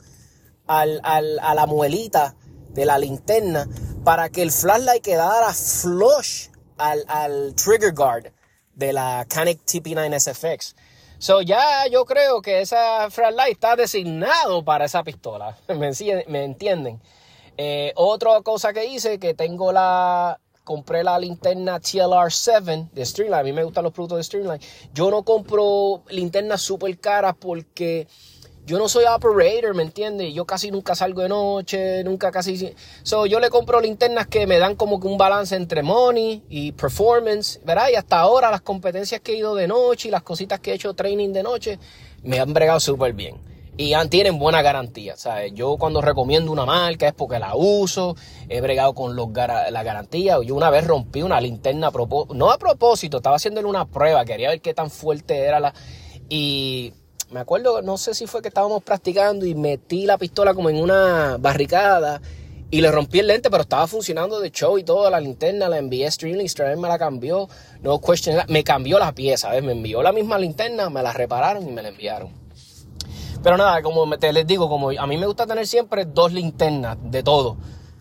al, 0.65 1.01
al, 1.03 1.39
a 1.39 1.53
la 1.53 1.65
muelita 1.65 2.35
de 2.69 2.85
la 2.85 2.97
linterna 2.97 3.67
para 4.03 4.29
que 4.29 4.41
el 4.41 4.51
flashlight 4.51 5.03
quedara 5.03 5.53
flush 5.53 6.49
al, 6.77 7.03
al 7.07 7.53
trigger 7.55 7.93
guard 7.93 8.31
de 8.75 8.93
la 8.93 9.25
Canic 9.27 9.61
TP9 9.65 10.19
SFX. 10.19 10.75
So 11.19 11.41
ya 11.41 11.87
yo 11.87 12.05
creo 12.05 12.41
que 12.41 12.61
esa 12.61 13.09
flashlight 13.09 13.53
está 13.53 13.75
designado 13.75 14.63
para 14.63 14.85
esa 14.85 15.03
pistola. 15.03 15.57
¿Me, 15.67 16.43
entienden? 16.43 17.01
Eh, 17.57 17.91
otra 17.95 18.41
cosa 18.41 18.73
que 18.73 18.85
hice, 18.85 19.19
que 19.19 19.33
tengo 19.33 19.71
la... 19.71 20.39
Compré 20.63 21.01
la 21.01 21.17
linterna 21.17 21.79
TLR7 21.79 22.91
de 22.91 23.05
Streamline. 23.05 23.39
A 23.39 23.43
mí 23.43 23.53
me 23.53 23.63
gustan 23.63 23.85
los 23.85 23.93
productos 23.93 24.17
de 24.17 24.23
Streamline. 24.25 24.59
Yo 24.93 25.09
no 25.09 25.23
compro 25.23 26.03
linternas 26.09 26.61
super 26.61 26.99
caras 26.99 27.35
porque 27.39 28.05
yo 28.67 28.77
no 28.77 28.89
soy 28.89 29.05
operator, 29.05 29.73
¿me 29.73 29.83
entiendes? 29.83 30.33
Yo 30.33 30.43
casi 30.43 30.71
nunca 30.71 30.93
salgo 30.93 31.21
de 31.21 31.29
noche, 31.29 32.03
nunca 32.03 32.31
casi... 32.31 32.75
So, 33.01 33.25
yo 33.25 33.39
le 33.39 33.49
compro 33.49 33.79
linternas 33.79 34.27
que 34.27 34.45
me 34.45 34.59
dan 34.59 34.75
como 34.75 34.99
que 34.99 35.07
un 35.07 35.17
balance 35.17 35.55
entre 35.55 35.83
money 35.83 36.43
y 36.49 36.73
performance, 36.73 37.61
¿verdad? 37.63 37.87
Y 37.93 37.95
hasta 37.95 38.19
ahora 38.19 38.51
las 38.51 38.59
competencias 38.59 39.21
que 39.21 39.31
he 39.31 39.37
ido 39.37 39.55
de 39.55 39.69
noche 39.69 40.09
y 40.09 40.11
las 40.11 40.21
cositas 40.21 40.59
que 40.59 40.71
he 40.71 40.73
hecho 40.73 40.93
training 40.93 41.29
de 41.29 41.43
noche 41.43 41.79
me 42.23 42.41
han 42.41 42.53
bregado 42.53 42.81
súper 42.81 43.13
bien. 43.13 43.37
Y 43.77 43.93
tienen 44.09 44.37
buena 44.37 44.61
garantía, 44.61 45.15
¿sabes? 45.15 45.53
Yo 45.53 45.77
cuando 45.77 46.01
recomiendo 46.01 46.51
una 46.51 46.65
marca 46.65 47.07
es 47.07 47.13
porque 47.13 47.39
la 47.39 47.55
uso, 47.55 48.17
he 48.49 48.59
bregado 48.59 48.93
con 48.93 49.15
los 49.15 49.29
la 49.31 49.83
garantía. 49.83 50.39
Yo 50.43 50.55
una 50.55 50.69
vez 50.69 50.85
rompí 50.85 51.21
una 51.21 51.39
linterna, 51.39 51.89
no 52.33 52.51
a 52.51 52.57
propósito, 52.57 53.17
estaba 53.17 53.37
haciéndole 53.37 53.67
una 53.67 53.85
prueba, 53.85 54.25
quería 54.25 54.49
ver 54.49 54.59
qué 54.59 54.73
tan 54.73 54.89
fuerte 54.89 55.37
era 55.37 55.61
la... 55.61 55.73
Y 56.27 56.91
me 57.29 57.39
acuerdo, 57.41 57.81
no 57.81 57.97
sé 57.97 58.13
si 58.13 58.25
fue 58.25 58.41
que 58.41 58.47
estábamos 58.47 58.83
practicando 58.83 59.45
y 59.45 59.53
metí 59.53 60.05
la 60.05 60.17
pistola 60.17 60.53
como 60.53 60.69
en 60.69 60.81
una 60.81 61.37
barricada 61.37 62.21
y 62.71 62.81
le 62.81 62.91
rompí 62.91 63.19
el 63.19 63.27
lente, 63.27 63.49
pero 63.49 63.63
estaba 63.63 63.87
funcionando 63.87 64.39
de 64.39 64.51
show 64.51 64.77
y 64.77 64.83
todo, 64.83 65.09
la 65.09 65.19
linterna, 65.19 65.69
la 65.69 65.77
envié 65.77 66.07
a 66.07 66.11
Streamlink, 66.11 66.51
me 66.77 66.87
la 66.87 66.97
cambió, 66.97 67.47
no 67.81 67.99
question, 67.99 68.37
me 68.47 68.63
cambió 68.63 68.99
la 68.99 69.13
pieza, 69.13 69.51
¿ves? 69.51 69.63
me 69.63 69.73
envió 69.73 70.01
la 70.01 70.11
misma 70.11 70.37
linterna, 70.37 70.89
me 70.89 71.01
la 71.01 71.13
repararon 71.13 71.67
y 71.67 71.71
me 71.71 71.81
la 71.81 71.89
enviaron. 71.89 72.29
Pero 73.43 73.57
nada, 73.57 73.81
como 73.81 74.17
te 74.17 74.33
les 74.33 74.47
digo, 74.47 74.67
como 74.67 74.89
a 74.89 75.07
mí 75.07 75.17
me 75.17 75.25
gusta 75.25 75.45
tener 75.45 75.67
siempre 75.67 76.05
dos 76.05 76.33
linternas 76.33 76.97
de 77.01 77.23
todo. 77.23 77.57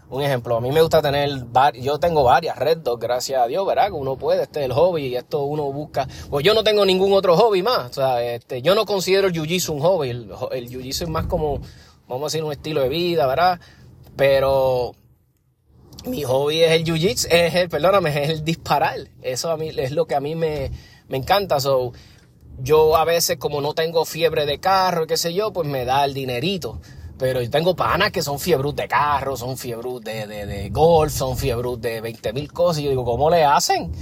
Un 0.08 0.22
ejemplo, 0.22 0.56
a 0.56 0.60
mí 0.60 0.70
me 0.70 0.80
gusta 0.80 1.02
tener, 1.02 1.28
yo 1.74 1.98
tengo 1.98 2.22
varias 2.22 2.56
Red 2.56 2.78
Dot, 2.78 3.00
gracias 3.00 3.42
a 3.42 3.46
Dios, 3.48 3.66
¿verdad? 3.66 3.86
Que 3.86 3.94
uno 3.94 4.16
puede, 4.16 4.44
este 4.44 4.60
es 4.60 4.66
el 4.66 4.72
hobby 4.72 5.06
y 5.06 5.16
esto 5.16 5.42
uno 5.42 5.64
busca. 5.72 6.06
Pues 6.30 6.44
yo 6.44 6.54
no 6.54 6.62
tengo 6.62 6.86
ningún 6.86 7.12
otro 7.12 7.36
hobby 7.36 7.62
más. 7.62 7.90
O 7.90 7.92
sea, 7.92 8.22
este, 8.22 8.62
yo 8.62 8.76
no 8.76 8.86
considero 8.86 9.26
el 9.26 9.34
jiu-jitsu 9.34 9.70
un 9.70 9.80
hobby. 9.80 10.10
El, 10.10 10.30
el 10.52 10.68
jiu-jitsu 10.68 11.02
es 11.02 11.08
más 11.08 11.26
como, 11.26 11.60
vamos 12.06 12.22
a 12.22 12.26
decir, 12.26 12.44
un 12.44 12.52
estilo 12.52 12.82
de 12.82 12.88
vida, 12.88 13.26
¿verdad? 13.26 13.58
Pero 14.14 14.94
mi 16.04 16.22
hobby 16.22 16.62
es 16.62 16.70
el 16.70 16.84
jiu-jitsu, 16.84 17.26
es 17.28 17.54
el, 17.56 17.68
perdóname, 17.68 18.10
es 18.10 18.30
el 18.30 18.44
disparar. 18.44 19.08
Eso 19.22 19.50
a 19.50 19.56
mí 19.56 19.70
es 19.76 19.90
lo 19.90 20.06
que 20.06 20.14
a 20.14 20.20
mí 20.20 20.36
me, 20.36 20.70
me 21.08 21.16
encanta. 21.16 21.58
So, 21.58 21.92
yo 22.60 22.96
a 22.96 23.04
veces, 23.04 23.38
como 23.38 23.60
no 23.60 23.74
tengo 23.74 24.04
fiebre 24.04 24.46
de 24.46 24.60
carro, 24.60 25.08
qué 25.08 25.16
sé 25.16 25.34
yo, 25.34 25.52
pues 25.52 25.68
me 25.68 25.84
da 25.84 26.04
el 26.04 26.14
dinerito. 26.14 26.80
Pero 27.18 27.40
yo 27.40 27.50
tengo 27.50 27.74
panas 27.74 28.12
que 28.12 28.22
son 28.22 28.38
fiebrus 28.38 28.76
de 28.76 28.88
carro, 28.88 29.36
son 29.36 29.56
fiebrus 29.56 30.02
de, 30.02 30.26
de, 30.26 30.68
golf, 30.70 31.12
son 31.12 31.36
fiebrus 31.36 31.80
de 31.80 32.00
20 32.00 32.32
mil 32.32 32.52
cosas. 32.52 32.80
Y 32.80 32.84
yo 32.84 32.90
digo, 32.90 33.04
¿cómo 33.04 33.30
le 33.30 33.44
hacen? 33.44 33.92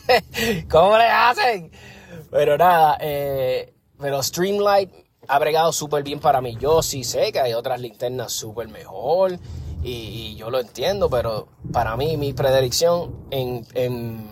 ¿Cómo 0.70 0.98
le 0.98 1.04
hacen? 1.04 1.70
Pero 2.30 2.58
nada, 2.58 2.98
eh, 3.00 3.72
pero 3.98 4.22
Streamlight 4.22 4.90
ha 5.28 5.38
bregado 5.38 5.72
súper 5.72 6.02
bien 6.02 6.18
para 6.18 6.40
mí. 6.40 6.56
Yo 6.60 6.82
sí 6.82 7.04
sé 7.04 7.32
que 7.32 7.40
hay 7.40 7.52
otras 7.52 7.80
linternas 7.80 8.32
súper 8.32 8.68
mejor 8.68 9.38
y, 9.82 10.34
yo 10.36 10.50
lo 10.50 10.58
entiendo, 10.58 11.08
pero 11.08 11.48
para 11.72 11.96
mí 11.96 12.16
mi 12.16 12.32
predilección 12.32 13.14
en, 13.30 13.66
en, 13.74 14.26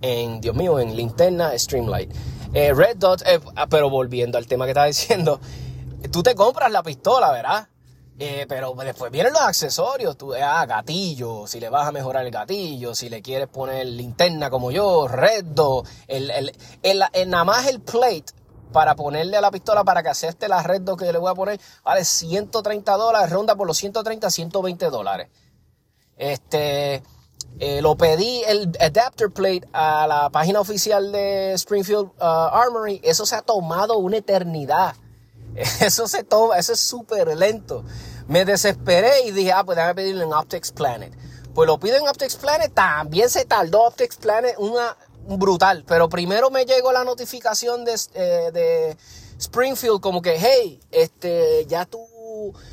en 0.00 0.40
Dios 0.40 0.54
mío, 0.54 0.78
en 0.78 0.94
linterna 0.96 1.58
Streamlight. 1.58 2.12
Eh, 2.54 2.72
Red 2.72 2.96
Dot, 2.96 3.22
eh, 3.26 3.40
ah, 3.56 3.66
pero 3.68 3.90
volviendo 3.90 4.38
al 4.38 4.46
tema 4.46 4.64
que 4.64 4.70
estaba 4.70 4.86
diciendo, 4.88 5.40
tú 6.10 6.22
te 6.22 6.34
compras 6.34 6.70
la 6.70 6.82
pistola, 6.82 7.32
¿verdad? 7.32 7.68
Eh, 8.20 8.46
pero 8.48 8.74
después 8.74 9.12
vienen 9.12 9.32
los 9.32 9.42
accesorios, 9.42 10.16
tú, 10.16 10.34
ah, 10.34 10.66
gatillo, 10.66 11.46
si 11.46 11.60
le 11.60 11.68
vas 11.68 11.86
a 11.86 11.92
mejorar 11.92 12.26
el 12.26 12.32
gatillo, 12.32 12.92
si 12.92 13.08
le 13.08 13.22
quieres 13.22 13.46
poner 13.46 13.86
linterna 13.86 14.50
como 14.50 14.72
yo, 14.72 15.06
reddo, 15.06 15.84
el, 16.08 16.30
el, 16.30 16.52
el, 16.82 17.30
nada 17.30 17.44
más 17.44 17.68
el 17.68 17.80
plate 17.80 18.32
para 18.72 18.96
ponerle 18.96 19.36
a 19.36 19.40
la 19.40 19.52
pistola 19.52 19.84
para 19.84 20.02
que 20.02 20.08
acepte 20.08 20.48
la 20.48 20.64
reddo 20.64 20.96
que 20.96 21.12
le 21.12 21.18
voy 21.18 21.30
a 21.30 21.34
poner, 21.34 21.60
vale 21.84 22.04
130 22.04 22.96
dólares, 22.96 23.30
ronda 23.30 23.54
por 23.54 23.68
los 23.68 23.76
130 23.76 24.30
120 24.30 24.90
dólares. 24.90 25.28
Este, 26.16 27.02
eh, 27.60 27.80
lo 27.82 27.96
pedí 27.96 28.42
el 28.48 28.76
adapter 28.80 29.30
plate 29.30 29.68
a 29.72 30.08
la 30.08 30.30
página 30.30 30.60
oficial 30.60 31.12
de 31.12 31.52
Springfield 31.52 32.10
uh, 32.20 32.24
Armory, 32.52 33.00
eso 33.04 33.24
se 33.26 33.36
ha 33.36 33.42
tomado 33.42 33.98
una 33.98 34.16
eternidad. 34.16 34.96
Eso 35.80 36.08
se 36.08 36.24
toma, 36.24 36.58
eso 36.58 36.72
es 36.72 36.80
súper 36.80 37.36
lento. 37.36 37.84
Me 38.26 38.44
desesperé 38.44 39.22
y 39.26 39.30
dije, 39.32 39.52
ah, 39.52 39.64
pues 39.64 39.76
déjame 39.76 39.94
pedirlo 39.94 40.24
en 40.24 40.32
Optics 40.32 40.72
Planet. 40.72 41.12
Pues 41.54 41.66
lo 41.66 41.78
pido 41.80 41.96
en 41.96 42.06
Optics 42.06 42.36
Planet, 42.36 42.72
también 42.72 43.30
se 43.30 43.44
tardó 43.44 43.84
Optics 43.84 44.16
Planet 44.16 44.54
una 44.58 44.96
brutal. 45.26 45.84
Pero 45.86 46.08
primero 46.08 46.50
me 46.50 46.64
llegó 46.64 46.92
la 46.92 47.04
notificación 47.04 47.84
de, 47.84 47.98
eh, 48.14 48.50
de 48.52 48.96
Springfield 49.38 50.00
como 50.00 50.20
que, 50.22 50.36
hey, 50.38 50.80
este, 50.90 51.64
ya 51.66 51.84
tú 51.86 51.98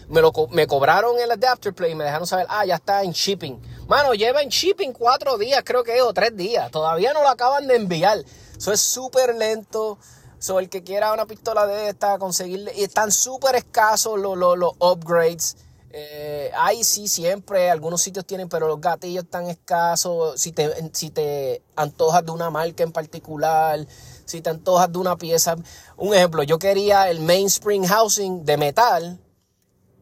me, 0.09 0.21
lo, 0.21 0.31
me 0.51 0.67
cobraron 0.67 1.19
el 1.19 1.31
adapter 1.31 1.73
play 1.73 1.91
y 1.91 1.95
me 1.95 2.03
dejaron 2.03 2.27
saber, 2.27 2.47
ah, 2.49 2.65
ya 2.65 2.75
está 2.75 3.03
en 3.03 3.11
shipping. 3.11 3.59
Mano, 3.87 4.13
lleva 4.13 4.41
en 4.41 4.49
shipping 4.49 4.91
cuatro 4.91 5.37
días, 5.37 5.61
creo 5.63 5.83
que, 5.83 6.01
o 6.01 6.13
tres 6.13 6.35
días. 6.35 6.71
Todavía 6.71 7.13
no 7.13 7.21
lo 7.21 7.29
acaban 7.29 7.67
de 7.67 7.75
enviar. 7.75 8.19
Eso 8.57 8.71
es 8.71 8.81
súper 8.81 9.35
lento. 9.35 9.97
So, 10.39 10.59
el 10.59 10.69
que 10.69 10.83
quiera 10.83 11.13
una 11.13 11.25
pistola 11.25 11.65
de 11.65 11.89
esta, 11.89 12.17
conseguirle. 12.19 12.73
Y 12.75 12.83
están 12.83 13.11
súper 13.11 13.55
escasos 13.55 14.19
los, 14.19 14.37
los, 14.37 14.73
upgrades. 14.79 15.57
Eh, 15.91 16.51
hay 16.57 16.83
sí, 16.83 17.07
siempre, 17.07 17.69
algunos 17.69 18.01
sitios 18.01 18.25
tienen, 18.25 18.49
pero 18.49 18.67
los 18.67 18.81
gatillos 18.81 19.23
están 19.23 19.47
escasos. 19.47 20.39
Si 20.39 20.51
te, 20.51 20.89
si 20.93 21.09
te 21.09 21.61
antojas 21.75 22.25
de 22.25 22.31
una 22.31 22.49
marca 22.49 22.83
en 22.83 22.91
particular, 22.91 23.85
si 24.25 24.41
te 24.41 24.49
antojas 24.49 24.91
de 24.91 24.97
una 24.97 25.15
pieza. 25.15 25.55
Un 25.97 26.13
ejemplo, 26.13 26.43
yo 26.43 26.59
quería 26.59 27.09
el 27.09 27.21
mainspring 27.21 27.85
housing 27.85 28.43
de 28.43 28.57
metal 28.57 29.19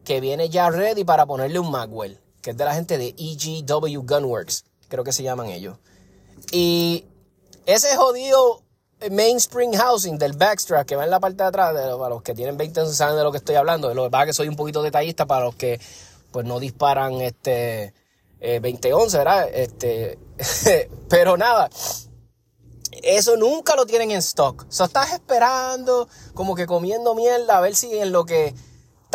que 0.04 0.20
viene 0.20 0.48
ya 0.48 0.70
ready 0.70 1.04
para 1.04 1.26
ponerle 1.26 1.58
un 1.58 1.70
Magwell. 1.70 2.20
que 2.42 2.50
es 2.50 2.56
de 2.56 2.64
la 2.64 2.74
gente 2.74 2.98
de 2.98 3.14
EGW 3.16 4.02
Gunworks, 4.02 4.64
creo 4.88 5.02
que 5.02 5.12
se 5.12 5.22
llaman 5.22 5.48
ellos. 5.48 5.78
Y 6.52 7.06
ese 7.64 7.96
jodido 7.96 8.63
mainspring 9.10 9.74
housing 9.74 10.18
del 10.18 10.32
backstrap 10.32 10.86
que 10.86 10.96
va 10.96 11.04
en 11.04 11.10
la 11.10 11.20
parte 11.20 11.42
de 11.42 11.48
atrás, 11.48 11.74
de, 11.74 11.96
para 11.96 12.10
los 12.10 12.22
que 12.22 12.34
tienen 12.34 12.56
20 12.56 12.80
años 12.80 12.96
saben 12.96 13.16
de 13.16 13.22
lo 13.22 13.32
que 13.32 13.38
estoy 13.38 13.56
hablando, 13.56 13.88
de 13.88 13.94
lo 13.94 14.10
que 14.10 14.26
que 14.26 14.32
soy 14.32 14.48
un 14.48 14.56
poquito 14.56 14.82
detallista 14.82 15.26
para 15.26 15.44
los 15.44 15.54
que 15.54 15.80
pues 16.30 16.46
no 16.46 16.58
disparan 16.60 17.20
este 17.20 17.94
eh, 18.40 18.60
2011, 18.60 19.18
¿verdad? 19.18 19.48
Este, 19.52 20.18
pero 21.08 21.36
nada, 21.36 21.70
eso 23.02 23.36
nunca 23.36 23.76
lo 23.76 23.86
tienen 23.86 24.10
en 24.10 24.18
stock. 24.18 24.66
O 24.68 24.72
sea, 24.72 24.86
estás 24.86 25.12
esperando, 25.12 26.08
como 26.34 26.54
que 26.54 26.66
comiendo 26.66 27.14
mierda, 27.14 27.56
a 27.56 27.60
ver 27.60 27.74
si 27.74 27.98
en 27.98 28.12
lo 28.12 28.24
que 28.24 28.54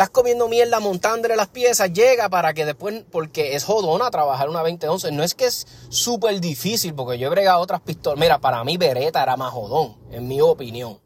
estás 0.00 0.08
comiendo 0.08 0.48
mierda 0.48 0.80
montándole 0.80 1.36
las 1.36 1.48
piezas 1.48 1.92
llega 1.92 2.30
para 2.30 2.54
que 2.54 2.64
después, 2.64 3.04
porque 3.12 3.54
es 3.54 3.64
jodona 3.64 4.10
trabajar 4.10 4.48
una 4.48 4.60
2011. 4.60 5.12
No 5.12 5.22
es 5.22 5.34
que 5.34 5.44
es 5.44 5.66
súper 5.90 6.40
difícil, 6.40 6.94
porque 6.94 7.18
yo 7.18 7.26
he 7.26 7.30
bregado 7.30 7.60
otras 7.60 7.82
pistolas. 7.82 8.18
Mira, 8.18 8.38
para 8.38 8.64
mí 8.64 8.78
Beretta 8.78 9.22
era 9.22 9.36
más 9.36 9.52
jodón, 9.52 9.98
en 10.10 10.26
mi 10.26 10.40
opinión. 10.40 10.98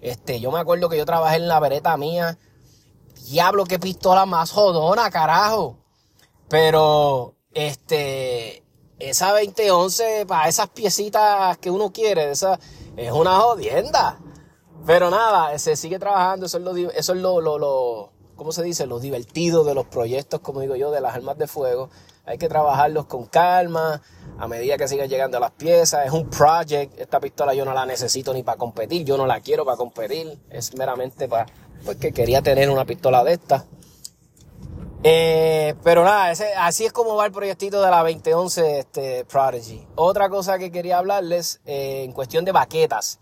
Este, 0.00 0.38
yo 0.38 0.52
me 0.52 0.60
acuerdo 0.60 0.88
que 0.88 0.96
yo 0.96 1.04
trabajé 1.04 1.38
en 1.38 1.48
la 1.48 1.58
Beretta 1.58 1.96
mía. 1.96 2.38
Diablo, 3.26 3.64
qué 3.64 3.80
pistola 3.80 4.26
más 4.26 4.52
jodona, 4.52 5.10
carajo. 5.10 5.78
Pero, 6.48 7.34
este, 7.52 8.62
esa 9.00 9.32
2011 9.32 10.24
para 10.26 10.48
esas 10.48 10.68
piecitas 10.68 11.58
que 11.58 11.68
uno 11.68 11.92
quiere, 11.92 12.30
esa 12.30 12.60
es 12.96 13.10
una 13.10 13.40
jodienda. 13.40 14.20
Pero 14.86 15.10
nada, 15.10 15.58
se 15.58 15.76
sigue 15.76 15.98
trabajando, 15.98 16.46
eso 16.46 16.58
es 16.58 16.64
lo, 16.64 16.76
eso 16.76 17.14
es 17.14 17.20
lo, 17.20 17.40
lo, 17.40 17.58
lo, 17.58 18.12
¿cómo 18.36 18.52
se 18.52 18.62
dice? 18.62 18.86
Lo 18.86 19.00
divertido 19.00 19.64
de 19.64 19.74
los 19.74 19.86
proyectos, 19.86 20.40
como 20.40 20.60
digo 20.60 20.76
yo, 20.76 20.90
de 20.90 21.00
las 21.00 21.14
armas 21.14 21.38
de 21.38 21.46
fuego. 21.46 21.88
Hay 22.26 22.38
que 22.38 22.48
trabajarlos 22.48 23.06
con 23.06 23.26
calma, 23.26 24.00
a 24.38 24.48
medida 24.48 24.76
que 24.76 24.88
sigan 24.88 25.08
llegando 25.08 25.40
las 25.40 25.52
piezas. 25.52 26.06
Es 26.06 26.12
un 26.12 26.28
project, 26.28 26.98
esta 26.98 27.20
pistola 27.20 27.54
yo 27.54 27.64
no 27.64 27.72
la 27.72 27.86
necesito 27.86 28.32
ni 28.34 28.42
para 28.42 28.58
competir, 28.58 29.04
yo 29.04 29.16
no 29.16 29.26
la 29.26 29.40
quiero 29.40 29.64
para 29.64 29.76
competir, 29.76 30.38
es 30.50 30.74
meramente 30.74 31.28
para, 31.28 31.46
porque 31.84 32.12
quería 32.12 32.42
tener 32.42 32.68
una 32.70 32.84
pistola 32.84 33.24
de 33.24 33.34
esta. 33.34 33.64
Eh, 35.06 35.74
pero 35.82 36.02
nada, 36.02 36.32
así 36.58 36.86
es 36.86 36.92
como 36.92 37.14
va 37.14 37.26
el 37.26 37.32
proyectito 37.32 37.82
de 37.82 37.90
la 37.90 38.02
2011 38.02 38.78
este, 38.78 39.24
Prodigy. 39.26 39.86
Otra 39.96 40.30
cosa 40.30 40.58
que 40.58 40.72
quería 40.72 40.96
hablarles 40.96 41.60
eh, 41.66 42.04
en 42.04 42.12
cuestión 42.12 42.46
de 42.46 42.52
baquetas. 42.52 43.20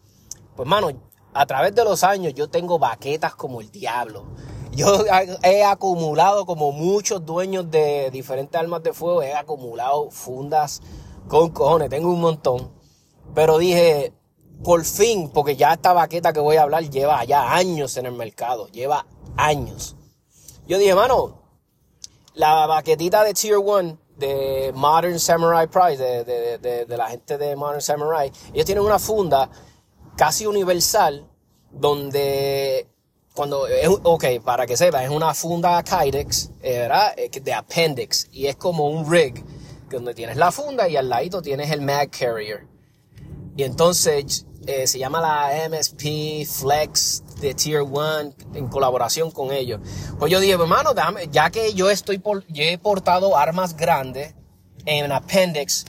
Pues 0.55 0.69
mano, 0.69 0.93
a 1.35 1.47
través 1.47 1.75
de 1.75 1.85
los 1.85 2.05
años 2.05 2.35
yo 2.35 2.49
tengo 2.49 2.79
baquetas 2.79 3.35
como 3.35 3.61
el 3.61 3.71
diablo. 3.71 4.25
Yo 4.73 5.05
he 5.43 5.65
acumulado 5.65 6.47
como 6.47 6.73
muchos 6.73 7.25
dueños 7.25 7.71
de 7.71 8.11
diferentes 8.11 8.59
armas 8.59 8.83
de 8.83 8.93
fuego, 8.93 9.23
he 9.23 9.35
acumulado 9.35 10.11
fundas 10.11 10.81
con 11.29 11.51
cojones, 11.51 11.91
tengo 11.91 12.11
un 12.11 12.21
montón. 12.21 12.73
Pero 13.35 13.59
dije, 13.59 14.13
por 14.63 14.85
fin, 14.85 15.31
porque 15.31 15.57
ya 15.57 15.73
esta 15.75 15.93
baqueta 15.93 16.33
que 16.33 16.41
voy 16.41 16.57
a 16.57 16.63
hablar 16.63 16.89
lleva 16.89 17.25
ya 17.25 17.55
años 17.55 17.97
en 17.97 18.07
el 18.07 18.13
mercado, 18.13 18.69
lleva 18.69 19.07
años. 19.37 19.97
Yo 20.67 20.79
dije, 20.79 20.95
mano, 20.95 21.43
la 22.35 22.67
baquetita 22.67 23.25
de 23.25 23.35
Tier 23.35 23.59
1 23.59 23.99
de 24.17 24.73
Modern 24.75 25.19
Samurai 25.19 25.67
Prize, 25.67 25.99
de, 25.99 26.59
de, 26.59 26.87
de, 26.87 26.97
la 26.97 27.09
gente 27.09 27.39
de 27.39 27.57
Modern 27.57 27.81
Samurai, 27.81 28.31
ellos 28.53 28.67
tienen 28.67 28.85
una 28.85 28.99
funda 28.99 29.51
casi 30.17 30.47
universal 30.47 31.27
donde 31.71 32.87
cuando 33.35 33.67
ok, 34.03 34.25
para 34.45 34.67
que 34.67 34.77
sepa, 34.77 35.03
es 35.03 35.11
una 35.11 35.33
funda 35.35 35.83
Kydex, 35.83 36.51
eh, 36.61 36.79
¿verdad? 36.81 37.15
Eh, 37.17 37.31
de 37.41 37.55
appendix 37.55 38.29
y 38.31 38.47
es 38.47 38.57
como 38.57 38.89
un 38.89 39.11
rig 39.11 39.43
donde 39.89 40.15
tienes 40.15 40.37
la 40.37 40.53
funda 40.53 40.89
y 40.89 40.97
al 40.97 41.09
ladito 41.09 41.41
tienes 41.41 41.71
el 41.71 41.81
mag 41.81 42.11
carrier. 42.11 42.67
Y 43.57 43.65
entonces 43.65 44.47
eh, 44.67 44.87
se 44.87 44.99
llama 44.99 45.21
la 45.21 45.69
MSP 45.69 46.47
Flex 46.47 47.23
de 47.41 47.55
Tier 47.55 47.83
1 47.83 48.35
en 48.55 48.69
colaboración 48.69 49.31
con 49.31 49.53
ellos. 49.53 49.81
Pues 50.19 50.31
yo 50.31 50.41
dije, 50.41 50.55
hermano, 50.55 50.91
ya 51.31 51.51
que 51.51 51.75
yo 51.75 51.91
estoy 51.91 52.19
por, 52.19 52.47
yo 52.49 52.63
he 52.63 52.79
portado 52.79 53.37
armas 53.37 53.77
grandes 53.77 54.35
en 54.85 55.13
Appendix, 55.13 55.85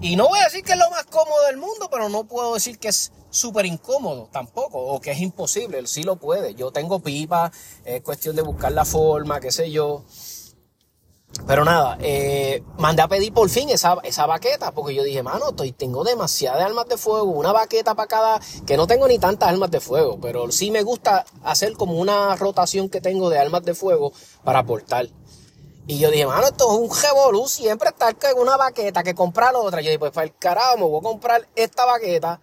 y 0.00 0.14
no 0.14 0.28
voy 0.28 0.38
a 0.38 0.44
decir 0.44 0.62
que 0.62 0.72
es 0.72 0.78
lo 0.78 0.88
más 0.90 1.04
cómodo 1.06 1.44
del 1.46 1.56
mundo, 1.56 1.88
pero 1.90 2.08
no 2.08 2.24
puedo 2.24 2.54
decir 2.54 2.78
que 2.78 2.88
es 2.88 3.12
súper 3.30 3.66
incómodo 3.66 4.28
tampoco, 4.32 4.78
o 4.78 5.00
que 5.00 5.12
es 5.12 5.20
imposible, 5.20 5.86
sí 5.86 6.02
lo 6.02 6.16
puede. 6.16 6.54
Yo 6.54 6.70
tengo 6.70 7.00
pipa, 7.00 7.52
es 7.84 8.02
cuestión 8.02 8.36
de 8.36 8.42
buscar 8.42 8.72
la 8.72 8.84
forma, 8.84 9.40
qué 9.40 9.52
sé 9.52 9.70
yo. 9.70 10.04
Pero 11.46 11.64
nada, 11.64 11.98
eh, 12.00 12.62
mandé 12.78 13.02
a 13.02 13.08
pedir 13.08 13.32
por 13.32 13.48
fin 13.50 13.68
esa, 13.68 13.98
esa 14.02 14.26
baqueta, 14.26 14.72
porque 14.72 14.94
yo 14.94 15.02
dije, 15.02 15.22
mano, 15.22 15.50
estoy, 15.50 15.72
tengo 15.72 16.02
demasiadas 16.02 16.62
armas 16.62 16.88
de 16.88 16.96
fuego, 16.96 17.26
una 17.26 17.52
baqueta 17.52 17.94
para 17.94 18.08
cada, 18.08 18.40
que 18.66 18.76
no 18.76 18.86
tengo 18.86 19.06
ni 19.06 19.18
tantas 19.18 19.50
armas 19.50 19.70
de 19.70 19.80
fuego, 19.80 20.18
pero 20.20 20.50
sí 20.50 20.70
me 20.70 20.82
gusta 20.82 21.24
hacer 21.44 21.74
como 21.74 21.98
una 21.98 22.34
rotación 22.36 22.88
que 22.88 23.00
tengo 23.00 23.30
de 23.30 23.38
armas 23.38 23.62
de 23.62 23.74
fuego 23.74 24.12
para 24.42 24.60
aportar. 24.60 25.08
Y 25.86 25.98
yo 25.98 26.10
dije, 26.10 26.26
mano, 26.26 26.46
esto 26.46 26.70
es 26.70 26.78
un 26.78 27.02
revolú, 27.02 27.46
siempre 27.46 27.90
estar 27.90 28.14
con 28.18 28.42
una 28.42 28.56
baqueta 28.56 29.02
que 29.02 29.14
comprar 29.14 29.54
otra. 29.54 29.80
Yo 29.80 29.88
dije, 29.88 29.98
pues 29.98 30.12
para 30.12 30.26
el 30.26 30.36
carajo, 30.36 30.76
me 30.76 30.84
voy 30.84 30.98
a 30.98 31.02
comprar 31.02 31.48
esta 31.54 31.86
baqueta 31.86 32.40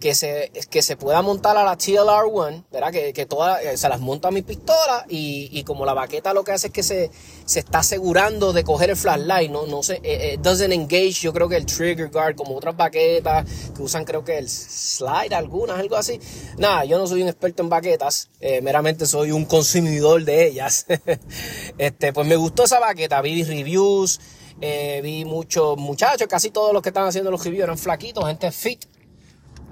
que 0.00 0.14
se, 0.14 0.52
que 0.70 0.80
se 0.82 0.96
pueda 0.96 1.22
montar 1.22 1.56
a 1.56 1.64
la 1.64 1.76
TLR-1, 1.76 2.64
¿verdad? 2.70 2.92
Que, 2.92 3.12
que 3.12 3.26
toda, 3.26 3.60
eh, 3.62 3.76
se 3.76 3.88
las 3.88 3.98
monta 3.98 4.28
a 4.28 4.30
mi 4.30 4.42
pistola 4.42 5.04
y, 5.08 5.48
y, 5.52 5.64
como 5.64 5.84
la 5.84 5.92
baqueta 5.92 6.32
lo 6.32 6.44
que 6.44 6.52
hace 6.52 6.68
es 6.68 6.72
que 6.72 6.84
se, 6.84 7.10
se 7.44 7.58
está 7.58 7.80
asegurando 7.80 8.52
de 8.52 8.62
coger 8.62 8.90
el 8.90 8.96
flashlight, 8.96 9.50
no, 9.50 9.66
no 9.66 9.82
sé, 9.82 9.94
eh, 10.04 10.34
eh, 10.34 10.38
doesn't 10.40 10.72
engage, 10.72 11.14
yo 11.14 11.32
creo 11.32 11.48
que 11.48 11.56
el 11.56 11.66
trigger 11.66 12.10
guard, 12.10 12.36
como 12.36 12.56
otras 12.56 12.76
baquetas 12.76 13.44
que 13.74 13.82
usan 13.82 14.04
creo 14.04 14.24
que 14.24 14.38
el 14.38 14.48
slide, 14.48 15.34
algunas, 15.34 15.78
algo 15.80 15.96
así. 15.96 16.20
Nada, 16.58 16.84
yo 16.84 16.98
no 16.98 17.06
soy 17.08 17.22
un 17.22 17.28
experto 17.28 17.64
en 17.64 17.68
baquetas, 17.68 18.30
meramente 18.62 19.04
soy 19.04 19.32
un 19.32 19.44
consumidor 19.46 20.24
de 20.24 20.46
ellas. 20.46 20.86
este, 21.78 22.12
pues 22.12 22.26
me 22.26 22.36
gustó 22.36 22.64
esa 22.64 22.78
baqueta, 22.78 23.20
vi 23.20 23.42
reviews, 23.42 24.20
vi 24.60 25.24
muchos 25.24 25.76
muchachos, 25.76 26.28
casi 26.28 26.50
todos 26.50 26.72
los 26.72 26.82
que 26.82 26.90
están 26.90 27.06
haciendo 27.06 27.32
los 27.32 27.44
reviews 27.44 27.64
eran 27.64 27.78
flaquitos, 27.78 28.24
gente 28.26 28.52
fit 28.52 28.84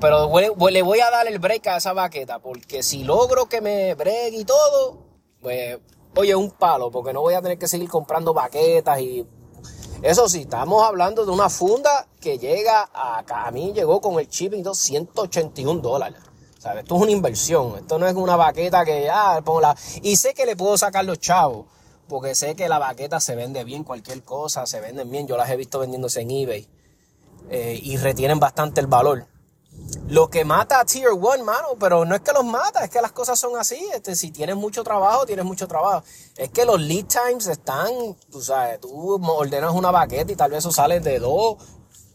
pero 0.00 0.30
le 0.70 0.82
voy 0.82 1.00
a 1.00 1.10
dar 1.10 1.26
el 1.26 1.38
break 1.38 1.66
a 1.68 1.76
esa 1.78 1.92
baqueta, 1.92 2.38
porque 2.38 2.82
si 2.82 3.04
logro 3.04 3.46
que 3.46 3.60
me 3.60 3.94
bregue 3.94 4.38
y 4.38 4.44
todo, 4.44 4.98
pues, 5.40 5.78
oye, 6.14 6.34
un 6.34 6.50
palo, 6.50 6.90
porque 6.90 7.12
no 7.12 7.22
voy 7.22 7.34
a 7.34 7.42
tener 7.42 7.58
que 7.58 7.68
seguir 7.68 7.88
comprando 7.88 8.34
baquetas 8.34 9.00
y... 9.00 9.26
Eso 10.02 10.28
sí, 10.28 10.42
estamos 10.42 10.84
hablando 10.84 11.24
de 11.24 11.32
una 11.32 11.48
funda 11.48 12.06
que 12.20 12.38
llega 12.38 12.90
a... 12.92 13.24
A 13.26 13.50
mí 13.50 13.72
llegó 13.72 14.02
con 14.02 14.18
el 14.20 14.28
shipping 14.28 14.62
181 14.62 15.80
dólares. 15.80 16.20
¿Sabes? 16.58 16.82
Esto 16.82 16.96
es 16.96 17.02
una 17.02 17.12
inversión. 17.12 17.76
Esto 17.78 17.98
no 17.98 18.06
es 18.06 18.14
una 18.14 18.36
baqueta 18.36 18.84
que, 18.84 19.08
ah, 19.10 19.40
pongo 19.42 19.62
la... 19.62 19.74
Y 20.02 20.16
sé 20.16 20.34
que 20.34 20.44
le 20.44 20.54
puedo 20.54 20.76
sacar 20.76 21.06
los 21.06 21.18
chavos, 21.18 21.64
porque 22.08 22.34
sé 22.34 22.54
que 22.54 22.68
la 22.68 22.78
baqueta 22.78 23.20
se 23.20 23.34
vende 23.34 23.64
bien, 23.64 23.84
cualquier 23.84 24.22
cosa, 24.22 24.66
se 24.66 24.80
venden 24.80 25.10
bien. 25.10 25.26
Yo 25.26 25.38
las 25.38 25.48
he 25.48 25.56
visto 25.56 25.78
vendiéndose 25.78 26.20
en 26.20 26.30
eBay. 26.30 26.68
Eh, 27.48 27.80
y 27.82 27.96
retienen 27.96 28.38
bastante 28.38 28.82
el 28.82 28.88
valor 28.88 29.26
lo 30.08 30.30
que 30.30 30.44
mata 30.44 30.80
a 30.80 30.84
Tier 30.84 31.10
1, 31.10 31.44
mano, 31.44 31.68
pero 31.80 32.04
no 32.04 32.14
es 32.14 32.20
que 32.20 32.32
los 32.32 32.44
mata, 32.44 32.84
es 32.84 32.90
que 32.90 33.00
las 33.00 33.12
cosas 33.12 33.38
son 33.38 33.56
así. 33.56 33.88
Este, 33.92 34.14
si 34.14 34.30
tienes 34.30 34.56
mucho 34.56 34.84
trabajo, 34.84 35.26
tienes 35.26 35.44
mucho 35.44 35.66
trabajo. 35.66 36.04
Es 36.36 36.50
que 36.50 36.64
los 36.64 36.80
lead 36.80 37.06
times 37.06 37.46
están, 37.48 37.90
tú 38.30 38.40
sabes, 38.40 38.80
tú 38.80 39.20
ordenas 39.26 39.72
una 39.72 39.90
baqueta 39.90 40.30
y 40.30 40.36
tal 40.36 40.50
vez 40.50 40.58
eso 40.58 40.70
sale 40.70 41.00
de 41.00 41.18
dos 41.18 41.56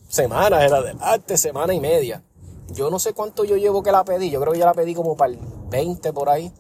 semanas 0.08 0.64
en 0.64 0.74
adelante, 0.74 1.38
semana 1.38 1.74
y 1.74 1.82
media. 1.82 2.24
Yo 2.70 2.90
no 2.90 3.00
sé 3.00 3.14
cuánto 3.14 3.44
yo 3.44 3.58
llevo 3.58 3.84
que 3.84 3.92
la 3.92 4.06
pedí, 4.06 4.30
yo 4.30 4.40
creo 4.40 4.54
que 4.54 4.60
ya 4.60 4.66
la 4.66 4.74
pedí 4.74 4.96
como 4.96 5.18
para 5.18 5.34
el 5.34 5.40
20 5.70 6.14
por 6.14 6.30
ahí. 6.30 6.54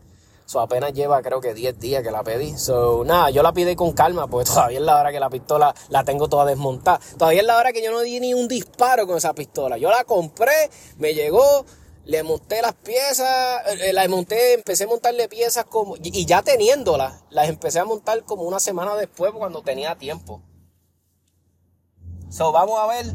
So, 0.51 0.59
apenas 0.59 0.91
lleva 0.91 1.21
creo 1.21 1.39
que 1.39 1.53
10 1.53 1.79
días 1.79 2.03
que 2.03 2.11
la 2.11 2.23
pedí. 2.23 2.57
So, 2.57 3.05
nada, 3.05 3.29
yo 3.29 3.41
la 3.41 3.53
pide 3.53 3.73
con 3.77 3.93
calma, 3.93 4.27
porque 4.27 4.49
todavía 4.53 4.79
es 4.79 4.83
la 4.83 4.99
hora 4.99 5.09
que 5.09 5.19
la 5.21 5.29
pistola 5.29 5.73
la 5.87 6.03
tengo 6.03 6.27
toda 6.27 6.43
desmontada. 6.43 6.99
Todavía 7.17 7.39
es 7.39 7.47
la 7.47 7.57
hora 7.57 7.71
que 7.71 7.81
yo 7.81 7.89
no 7.89 8.01
di 8.01 8.19
ni 8.19 8.33
un 8.33 8.49
disparo 8.49 9.07
con 9.07 9.15
esa 9.15 9.31
pistola. 9.33 9.77
Yo 9.77 9.89
la 9.89 10.03
compré, 10.03 10.69
me 10.97 11.13
llegó, 11.13 11.65
le 12.03 12.23
monté 12.23 12.61
las 12.61 12.73
piezas, 12.73 13.61
eh, 13.79 13.93
las 13.93 14.09
monté, 14.09 14.55
empecé 14.55 14.83
a 14.83 14.87
montarle 14.87 15.29
piezas 15.29 15.63
como, 15.63 15.95
y 15.95 16.25
ya 16.25 16.41
teniéndolas, 16.41 17.23
las 17.29 17.47
empecé 17.47 17.79
a 17.79 17.85
montar 17.85 18.21
como 18.25 18.43
una 18.43 18.59
semana 18.59 18.97
después 18.97 19.31
cuando 19.31 19.61
tenía 19.61 19.95
tiempo. 19.95 20.41
So, 22.29 22.51
vamos 22.51 22.77
a 22.77 22.87
ver 22.87 23.05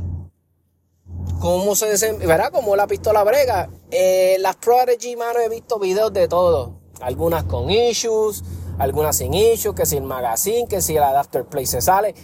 cómo 1.39 1.77
se 1.77 2.13
¿verdad? 2.15 2.51
Como 2.51 2.77
la 2.77 2.87
pistola 2.87 3.23
brega. 3.25 3.69
Eh, 3.91 4.39
las 4.41 4.57
Prodigy, 4.57 5.17
mano, 5.17 5.41
he 5.41 5.51
visto 5.51 5.79
videos 5.79 6.15
de 6.15 6.29
todo. 6.29 6.86
Algunas 7.01 7.45
con 7.45 7.71
issues, 7.71 8.43
algunas 8.79 9.17
sin 9.17 9.35
issues, 9.35 9.75
que 9.75 9.87
si 9.87 9.97
el 9.97 10.05
magazine, 10.05 10.67
que 10.69 10.81
si 10.81 10.97
el 10.97 11.03
adapter 11.03 11.45
play 11.45 11.67
se 11.67 11.81
sale. 11.81 12.15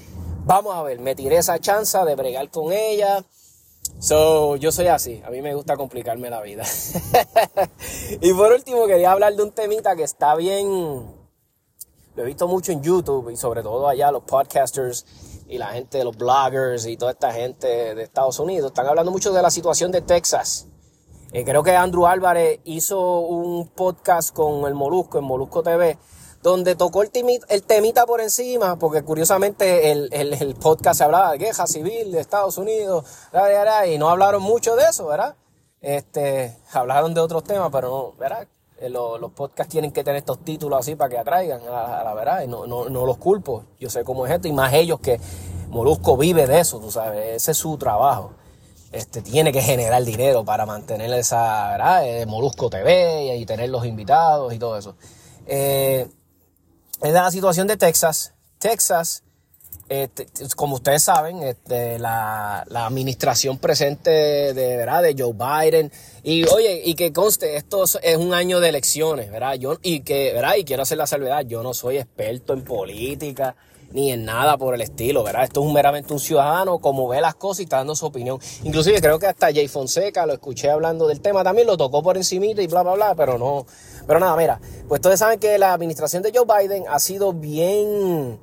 Vamos 0.45 0.75
a 0.75 0.83
ver, 0.83 0.99
me 0.99 1.15
tiré 1.15 1.37
esa 1.37 1.59
chance 1.59 1.97
de 1.99 2.15
bregar 2.15 2.51
con 2.51 2.73
ella. 2.73 3.25
So, 3.99 4.57
yo 4.57 4.73
soy 4.73 4.89
así, 4.89 5.23
a 5.25 5.31
mí 5.31 5.43
me 5.43 5.55
gusta 5.55 5.77
complicarme 5.77 6.31
la 6.31 6.41
vida. 6.41 6.65
y 8.21 8.33
por 8.33 8.53
último 8.53 8.87
quería 8.87 9.13
hablar 9.13 9.35
de 9.35 9.43
un 9.43 9.53
temita 9.53 9.95
que 9.95 10.03
está 10.03 10.35
bien, 10.35 10.67
lo 12.15 12.23
he 12.23 12.27
visto 12.27 12.49
mucho 12.49 12.73
en 12.73 12.83
YouTube 12.83 13.31
y 13.31 13.37
sobre 13.37 13.63
todo 13.63 13.89
allá 13.89 14.11
los 14.11 14.25
podcasters 14.25 15.07
y 15.49 15.59
la 15.59 15.69
gente, 15.69 16.03
los 16.03 16.17
bloggers 16.17 16.87
y 16.87 16.97
toda 16.97 17.13
esta 17.13 17.33
gente 17.33 17.95
de 17.95 18.03
Estados 18.03 18.39
Unidos 18.39 18.71
están 18.71 18.87
hablando 18.87 19.11
mucho 19.11 19.33
de 19.33 19.43
la 19.43 19.51
situación 19.51 19.93
de 19.93 20.03
Texas. 20.03 20.67
Eh, 21.33 21.45
creo 21.45 21.63
que 21.63 21.75
Andrew 21.75 22.07
Álvarez 22.07 22.61
hizo 22.65 23.21
un 23.21 23.69
podcast 23.69 24.35
con 24.35 24.67
el 24.67 24.75
Molusco, 24.75 25.19
en 25.19 25.25
Molusco 25.25 25.63
TV, 25.63 25.97
donde 26.43 26.75
tocó 26.75 27.03
el, 27.03 27.11
temita 27.11 28.05
por 28.05 28.21
encima, 28.21 28.79
porque 28.79 29.03
curiosamente 29.03 29.93
el, 29.93 30.11
el, 30.13 30.55
podcast 30.57 30.99
se 30.99 31.05
hablaba 31.05 31.33
de 31.33 31.39
guerra 31.39 31.67
civil 31.67 32.13
de 32.13 32.21
Estados 32.21 32.59
Unidos, 32.59 33.07
y 33.89 33.97
no 33.97 34.11
hablaron 34.11 34.43
mucho 34.43 34.77
de 34.77 34.85
eso, 34.85 35.07
¿verdad? 35.07 35.37
Este, 35.81 36.59
hablaron 36.73 37.15
de 37.15 37.21
otros 37.21 37.45
temas, 37.45 37.71
pero 37.73 37.89
no, 37.89 38.13
¿verdad? 38.19 38.47
Eh, 38.79 38.91
los, 38.91 39.33
podcasts 39.33 39.71
tienen 39.71 39.93
que 39.93 40.03
tener 40.03 40.19
estos 40.19 40.45
títulos 40.45 40.81
así 40.81 40.97
para 40.97 41.09
que 41.09 41.19
atraigan 41.19 41.63
a, 41.69 42.03
la 42.05 42.15
verdad. 42.15 42.43
Y 42.43 42.49
no, 42.49 42.67
no, 42.67 42.89
no, 42.89 43.07
los 43.07 43.17
culpo. 43.17 43.65
Yo 43.79 43.89
sé 43.89 44.03
cómo 44.03 44.27
es 44.27 44.33
esto. 44.33 44.49
Y 44.49 44.53
más 44.53 44.73
ellos 44.73 44.99
que 45.01 45.21
Molusco 45.71 46.17
vive 46.17 46.47
de 46.47 46.61
eso, 46.61 46.81
tú 46.81 46.91
sabes. 46.91 47.37
Ese 47.37 47.53
es 47.53 47.57
su 47.57 47.79
trabajo. 47.79 48.33
Este, 48.93 49.23
tiene 49.23 49.53
que 49.53 49.63
generar 49.63 50.05
dinero 50.05 50.45
para 50.45 50.67
mantener 50.67 51.13
esa, 51.15 51.71
¿verdad? 51.71 52.07
Eh, 52.07 52.27
Molusco 52.27 52.69
TV 52.69 53.37
y, 53.37 53.47
tener 53.47 53.71
los 53.71 53.87
invitados 53.87 54.53
y 54.53 54.59
todo 54.59 54.77
eso. 54.77 54.97
Eh, 55.47 56.07
es 57.01 57.13
la 57.13 57.31
situación 57.31 57.67
de 57.67 57.77
Texas. 57.77 58.35
Texas 58.59 59.23
este, 59.89 60.27
como 60.57 60.77
ustedes 60.77 61.03
saben, 61.03 61.43
este, 61.43 61.99
la, 61.99 62.61
administración 62.63 63.59
presente 63.59 64.11
de, 64.11 64.77
¿verdad? 64.77 65.03
de 65.03 65.15
Joe 65.19 65.35
Biden, 65.35 65.93
y 66.23 66.47
oye, 66.49 66.81
y 66.83 66.95
que 66.95 67.13
conste, 67.13 67.57
esto 67.57 67.85
es 67.85 68.17
un 68.17 68.33
año 68.33 68.61
de 68.61 68.71
elecciones, 68.71 69.31
¿verdad? 69.31 69.55
Yo, 69.57 69.79
y 69.83 70.01
que, 70.01 70.33
¿verdad? 70.33 70.55
Y 70.57 70.65
quiero 70.65 70.85
hacer 70.85 70.97
la 70.97 71.07
salvedad, 71.07 71.45
yo 71.47 71.63
no 71.63 71.75
soy 71.75 71.99
experto 71.99 72.55
en 72.55 72.65
política, 72.65 73.55
ni 73.93 74.13
en 74.13 74.25
nada 74.25 74.57
por 74.59 74.75
el 74.75 74.81
estilo, 74.81 75.23
¿verdad? 75.23 75.45
Esto 75.45 75.67
es 75.67 75.73
meramente 75.73 76.13
un 76.13 76.21
ciudadano, 76.21 76.79
como 76.79 77.09
ve 77.09 77.21
las 77.21 77.35
cosas 77.35 77.61
y 77.61 77.63
está 77.65 77.79
dando 77.79 77.95
su 77.95 78.07
opinión. 78.07 78.39
Inclusive 78.65 79.01
creo 79.01 79.19
que 79.19 79.27
hasta 79.27 79.53
Jay 79.53 79.69
Fonseca 79.69 80.27
lo 80.27 80.33
escuché 80.33 80.71
hablando 80.71 81.07
del 81.07 81.21
tema, 81.21 81.45
también 81.45 81.67
lo 81.67 81.77
tocó 81.77 82.03
por 82.03 82.17
encimita 82.17 82.63
y 82.63 82.67
bla, 82.67 82.83
bla, 82.83 82.95
bla, 82.95 83.15
pero 83.15 83.39
no. 83.39 83.67
Pero 84.07 84.19
nada, 84.19 84.37
mira, 84.37 84.61
pues 84.89 84.99
ustedes 84.99 85.19
saben 85.19 85.39
que 85.39 85.59
la 85.59 85.73
administración 85.73 86.23
de 86.23 86.33
Joe 86.35 86.47
Biden 86.47 86.85
ha 86.89 86.99
sido 86.99 87.33
bien 87.33 88.39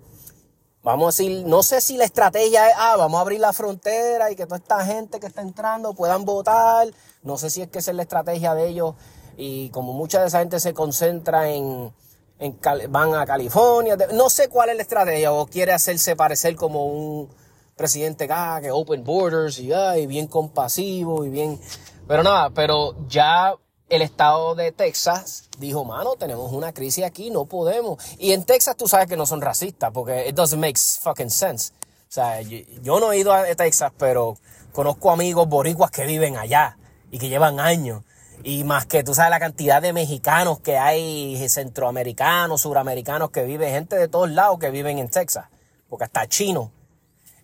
Vamos 0.82 1.20
a 1.20 1.24
decir, 1.24 1.46
no 1.46 1.62
sé 1.62 1.82
si 1.82 1.98
la 1.98 2.06
estrategia 2.06 2.70
es, 2.70 2.74
ah, 2.78 2.96
vamos 2.98 3.18
a 3.18 3.22
abrir 3.22 3.42
la 3.42 3.52
frontera 3.52 4.32
y 4.32 4.36
que 4.38 4.46
toda 4.46 4.58
esta 4.58 4.86
gente 4.86 5.20
que 5.20 5.28
está 5.28 5.42
entrando 5.42 5.94
puedan 5.94 6.24
votar. 6.24 6.88
No 7.22 7.38
sé 7.38 7.50
si 7.50 7.62
es 7.62 7.68
que 7.68 7.80
esa 7.80 7.92
es 7.92 7.98
la 7.98 8.04
estrategia 8.04 8.56
de 8.56 8.70
ellos. 8.70 8.96
Y 9.36 9.70
como 9.72 9.92
mucha 9.92 10.22
de 10.22 10.28
esa 10.28 10.40
gente 10.40 10.60
se 10.62 10.74
concentra 10.74 11.50
en, 11.50 11.94
en 12.40 12.58
van 12.90 13.14
a 13.14 13.26
California, 13.26 13.98
no 14.14 14.30
sé 14.30 14.48
cuál 14.48 14.70
es 14.70 14.78
la 14.78 14.82
estrategia. 14.82 15.32
O 15.34 15.46
quiere 15.46 15.74
hacerse 15.74 16.16
parecer 16.16 16.56
como 16.56 16.86
un 16.86 17.30
presidente 17.76 18.28
que 18.62 18.72
open 18.72 19.04
borders 19.04 19.60
y, 19.60 19.72
ah, 19.72 19.94
bien 20.08 20.28
compasivo 20.28 21.26
y 21.26 21.30
bien... 21.30 21.60
Pero 22.08 22.24
nada, 22.24 22.50
pero 22.50 22.96
ya 23.08 23.54
el 23.90 24.02
estado 24.02 24.56
de 24.56 24.72
Texas 24.72 25.50
dijo, 25.60 25.84
mano, 25.84 26.16
tenemos 26.16 26.52
una 26.52 26.74
crisis 26.74 27.04
aquí, 27.04 27.30
no 27.30 27.46
podemos. 27.46 28.04
Y 28.18 28.34
en 28.34 28.44
Texas 28.44 28.76
tú 28.78 28.88
sabes 28.88 29.08
que 29.08 29.18
no 29.18 29.26
son 29.26 29.42
racistas, 29.42 29.92
porque 29.92 30.28
it 30.28 30.36
doesn't 30.36 30.60
make 30.60 30.80
fucking 31.02 31.30
sense. 31.30 31.72
O 32.10 32.12
sea, 32.12 32.42
yo, 32.42 33.00
no 33.00 33.12
he 33.12 33.20
ido 33.20 33.34
a 33.34 33.44
Texas, 33.56 33.92
pero 33.98 34.38
conozco 34.72 35.12
amigos 35.12 35.48
boricuas 35.48 35.92
que 35.92 36.06
viven 36.06 36.38
allá 36.38 36.78
y 37.12 37.20
que 37.20 37.30
llevan 37.30 37.60
años. 37.60 38.04
Y 38.44 38.64
más 38.64 38.86
que 38.86 39.04
tú 39.04 39.14
sabes 39.14 39.32
la 39.32 39.40
cantidad 39.40 39.82
de 39.82 39.92
mexicanos 39.92 40.60
que 40.60 40.78
hay, 40.78 41.48
centroamericanos, 41.50 42.62
suramericanos 42.62 43.32
que 43.32 43.44
viven, 43.44 43.72
gente 43.72 43.98
de 43.98 44.08
todos 44.08 44.30
lados 44.30 44.60
que 44.60 44.70
viven 44.70 44.98
en 44.98 45.10
Texas, 45.10 45.48
porque 45.88 46.06
hasta 46.06 46.28
chino. 46.28 46.72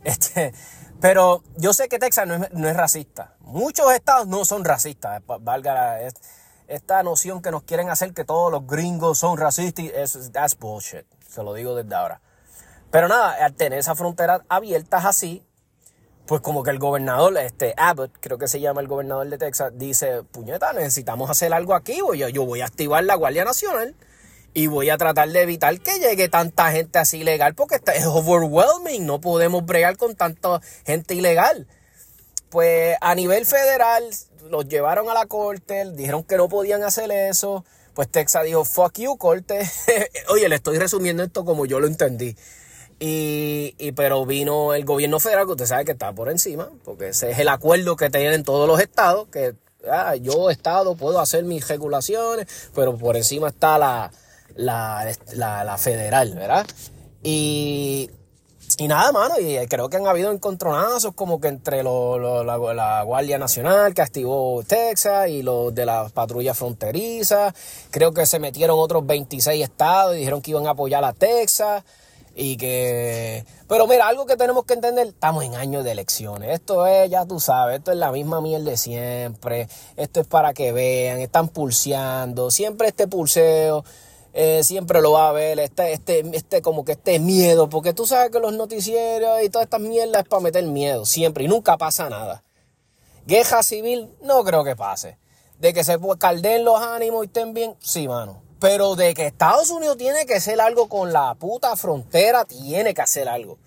Este, 0.06 0.54
pero 1.02 1.42
yo 1.58 1.74
sé 1.74 1.90
que 1.90 1.98
Texas 1.98 2.28
no 2.28 2.36
es, 2.36 2.54
no 2.54 2.70
es 2.70 2.78
racista. 2.78 3.34
Muchos 3.40 3.92
estados 3.92 4.28
no 4.28 4.46
son 4.46 4.64
racistas, 4.64 5.20
valga 5.26 5.74
la, 5.74 6.00
esta 6.68 7.04
noción 7.04 7.42
que 7.42 7.52
nos 7.52 7.64
quieren 7.64 7.90
hacer 7.90 8.14
que 8.14 8.24
todos 8.24 8.52
los 8.52 8.66
gringos 8.66 9.20
son 9.20 9.38
racistas, 9.38 9.86
es 9.86 10.32
that's 10.32 10.58
bullshit. 10.58 11.06
Se 11.28 11.44
lo 11.44 11.54
digo 11.54 11.76
desde 11.76 11.96
ahora. 11.96 12.22
Pero 12.92 13.08
nada, 13.08 13.44
al 13.44 13.54
tener 13.54 13.80
esas 13.80 13.98
fronteras 13.98 14.42
abiertas 14.48 15.06
así, 15.06 15.45
pues 16.28 16.42
como 16.42 16.64
que 16.64 16.72
el 16.72 16.80
gobernador, 16.80 17.38
este 17.38 17.74
Abbott, 17.78 18.12
creo 18.20 18.38
que 18.38 18.48
se 18.48 18.60
llama 18.60 18.82
el 18.82 18.88
gobernador 18.88 19.30
de 19.30 19.38
Texas, 19.38 19.72
dice, 19.76 20.24
puñeta, 20.32 20.74
necesitamos 20.74 21.30
hacer 21.30 21.54
algo 21.54 21.76
aquí, 21.76 21.98
yo, 21.98 22.30
yo 22.30 22.46
voy 22.46 22.62
a 22.62 22.66
activar 22.66 23.04
la 23.04 23.16
Guardia 23.16 23.46
Nacional 23.46 23.96
y 24.54 24.68
voy 24.68 24.90
a 24.90 24.98
tratar 24.98 25.30
de 25.30 25.42
evitar 25.42 25.80
que 25.82 26.00
llegue 26.00 26.30
tanta 26.30 26.72
gente 26.72 26.98
así 26.98 27.20
ilegal, 27.20 27.54
porque 27.56 27.80
es 27.94 28.06
overwhelming, 28.06 29.06
no 29.06 29.20
podemos 29.20 29.66
bregar 29.66 29.98
con 29.98 30.16
tanta 30.16 30.62
gente 30.86 31.14
ilegal. 31.14 31.68
Pues 32.50 32.96
a 33.02 33.14
nivel 33.16 33.46
federal 33.46 34.04
los 34.50 34.68
llevaron 34.68 35.10
a 35.10 35.14
la 35.14 35.26
corte, 35.26 35.92
dijeron 35.92 36.24
que 36.24 36.38
no 36.38 36.48
podían 36.48 36.84
hacer 36.84 37.12
eso. 37.12 37.66
Pues 37.94 38.10
Texas 38.10 38.46
dijo, 38.46 38.64
fuck 38.64 38.98
you, 38.98 39.18
corte. 39.18 39.60
Oye, 40.30 40.48
le 40.48 40.56
estoy 40.56 40.78
resumiendo 40.78 41.24
esto 41.24 41.44
como 41.44 41.66
yo 41.66 41.82
lo 41.82 41.88
entendí. 41.88 42.36
Y, 43.00 43.76
y, 43.78 43.92
pero 43.92 44.26
vino 44.26 44.74
el 44.74 44.86
gobierno 44.86 45.20
federal, 45.20 45.46
que 45.46 45.52
usted 45.52 45.66
sabe 45.66 45.86
que 45.86 45.92
está 45.92 46.14
por 46.14 46.30
encima, 46.30 46.70
porque 46.84 47.10
ese 47.10 47.32
es 47.32 47.40
el 47.40 47.50
acuerdo 47.50 47.96
que 47.96 48.10
tienen 48.10 48.44
todos 48.44 48.68
los 48.68 48.80
estados, 48.80 49.28
que 49.28 49.54
ah, 49.92 50.16
yo 50.16 50.50
estado 50.50 50.96
puedo 50.96 51.20
hacer 51.20 51.44
mis 51.44 51.68
regulaciones, 51.68 52.48
pero 52.74 52.98
por 52.98 53.18
encima 53.18 53.50
está 53.50 53.78
la, 53.78 54.12
la, 54.56 55.14
la, 55.34 55.64
la 55.66 55.78
federal, 55.78 56.36
¿verdad? 56.36 56.66
Y 57.22 58.10
y 58.78 58.90
nada, 58.90 59.12
mano, 59.14 59.40
y 59.40 59.56
creo 59.68 59.90
que 59.90 59.96
han 59.96 60.08
habido 60.08 60.32
encontronazos 60.32 61.14
como 61.14 61.40
que 61.40 61.48
entre 61.48 61.82
la, 61.82 63.04
Guardia 63.06 63.38
Nacional 63.38 63.94
que 63.94 64.02
activó 64.02 64.64
Texas 64.68 65.30
y 65.30 65.44
los 65.44 65.74
de 65.74 65.86
la 65.86 66.10
patrulla 66.10 66.54
fronteriza. 66.54 67.54
Creo 67.90 68.12
que 68.12 68.26
se 68.26 68.40
metieron 68.40 68.78
otros 68.78 69.06
26 69.06 69.64
estados 69.64 70.16
y 70.16 70.20
dijeron 70.20 70.42
que 70.42 70.52
iban 70.52 70.68
a 70.68 70.72
apoyar 70.72 71.06
a 71.06 71.14
Texas. 71.14 71.84
Y 72.36 72.58
que... 72.58 73.46
Pero 73.68 73.88
mira, 73.88 74.08
algo 74.08 74.26
que 74.26 74.36
tenemos 74.36 74.66
que 74.66 74.74
entender, 74.74 75.08
estamos 75.08 75.44
en 75.46 75.56
años 75.56 75.84
de 75.86 75.92
elecciones. 75.92 76.52
Esto 76.52 76.86
es, 76.86 77.10
ya 77.10 77.26
tú 77.26 77.40
sabes, 77.40 77.78
esto 77.78 77.92
es 77.92 77.98
la 77.98 78.12
misma 78.12 78.42
miel 78.42 78.66
de 78.66 78.76
siempre. 78.76 79.70
Esto 79.96 80.20
es 80.20 80.28
para 80.28 80.54
que 80.54 80.74
vean, 80.74 81.20
están 81.22 81.48
pulseando. 81.48 82.52
Siempre 82.52 82.90
este 82.90 83.08
pulseo 83.08 83.86
eh, 84.38 84.66
siempre 84.66 85.02
lo 85.02 85.14
va 85.14 85.30
a 85.30 85.32
ver, 85.32 85.58
este, 85.60 85.94
este, 85.94 86.30
este, 86.34 86.62
como 86.62 86.84
que 86.84 86.92
este 86.92 87.20
miedo, 87.20 87.70
porque 87.70 87.94
tú 87.94 88.06
sabes 88.06 88.32
que 88.32 88.40
los 88.42 88.52
noticieros 88.52 89.42
y 89.42 89.50
todas 89.50 89.64
estas 89.64 89.80
mierdas 89.80 90.24
es 90.24 90.28
para 90.28 90.42
meter 90.42 90.66
miedo, 90.66 91.06
siempre, 91.06 91.46
y 91.46 91.48
nunca 91.48 91.78
pasa 91.78 92.10
nada. 92.10 92.44
Guerra 93.26 93.64
civil, 93.64 94.14
no 94.22 94.44
creo 94.44 94.66
que 94.66 94.76
pase. 94.76 95.18
De 95.60 95.74
que 95.74 95.86
se 95.86 95.98
calden 96.20 96.66
los 96.66 96.82
ánimos 96.82 97.24
y 97.24 97.28
estén 97.28 97.54
bien, 97.54 97.78
sí, 97.80 98.10
mano. 98.10 98.42
Pero 98.68 98.96
de 98.96 99.14
que 99.14 99.28
Estados 99.28 99.70
Unidos 99.70 99.96
tiene 99.96 100.26
que 100.26 100.34
hacer 100.34 100.60
algo 100.60 100.90
con 100.90 101.14
la 101.14 101.36
puta 101.36 101.76
frontera, 101.76 102.46
tiene 102.46 102.96
que 102.96 103.02
hacer 103.04 103.30
algo. 103.30 103.60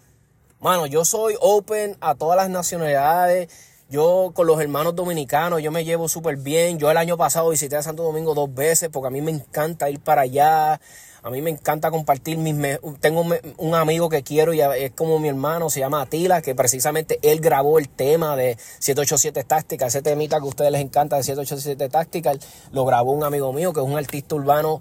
Mano, 0.59 0.87
yo 0.87 1.05
soy 1.05 1.37
open 1.41 1.97
a 2.01 2.17
todas 2.17 2.37
las 2.37 2.51
nacionalidades. 2.51 3.49
Yo 3.89 4.33
con 4.35 4.49
los 4.49 4.61
hermanos 4.61 4.97
dominicanos, 4.97 5.63
yo 5.63 5.71
me 5.71 5.85
llevo 5.85 6.09
súper 6.09 6.37
bien. 6.37 6.81
Yo 6.81 6.91
el 6.91 6.97
año 6.97 7.17
pasado 7.17 7.51
visité 7.51 7.77
a 7.77 7.83
Santo 7.85 8.03
Domingo 8.03 8.35
dos 8.35 8.53
veces 8.53 8.89
porque 8.93 9.07
a 9.07 9.11
mí 9.11 9.21
me 9.21 9.31
encanta 9.31 9.89
ir 9.89 10.01
para 10.01 10.23
allá. 10.23 10.81
A 11.23 11.31
mí 11.31 11.43
me 11.43 11.51
encanta 11.51 11.91
compartir 11.91 12.39
mis... 12.39 12.55
Tengo 13.01 13.25
un 13.57 13.75
amigo 13.75 14.09
que 14.09 14.23
quiero 14.23 14.53
y 14.55 14.61
es 14.61 14.93
como 14.93 15.19
mi 15.19 15.29
hermano, 15.29 15.71
se 15.71 15.81
llama 15.81 16.03
Atila, 16.03 16.43
que 16.43 16.55
precisamente 16.55 17.19
él 17.23 17.41
grabó 17.41 17.79
el 17.79 17.89
tema 17.89 18.37
de 18.37 18.57
787 18.79 19.45
Táctica, 19.45 19.87
ese 19.87 20.03
temita 20.03 20.39
que 20.39 20.45
a 20.45 20.49
ustedes 20.49 20.73
les 20.73 20.81
encanta 20.81 21.17
de 21.17 21.23
787 21.23 21.89
Táctica, 21.89 22.33
lo 22.73 22.85
grabó 22.85 23.13
un 23.13 23.25
amigo 23.25 23.53
mío 23.53 23.73
que 23.73 23.81
es 23.81 23.87
un 23.87 23.97
artista 23.97 24.35
urbano 24.35 24.81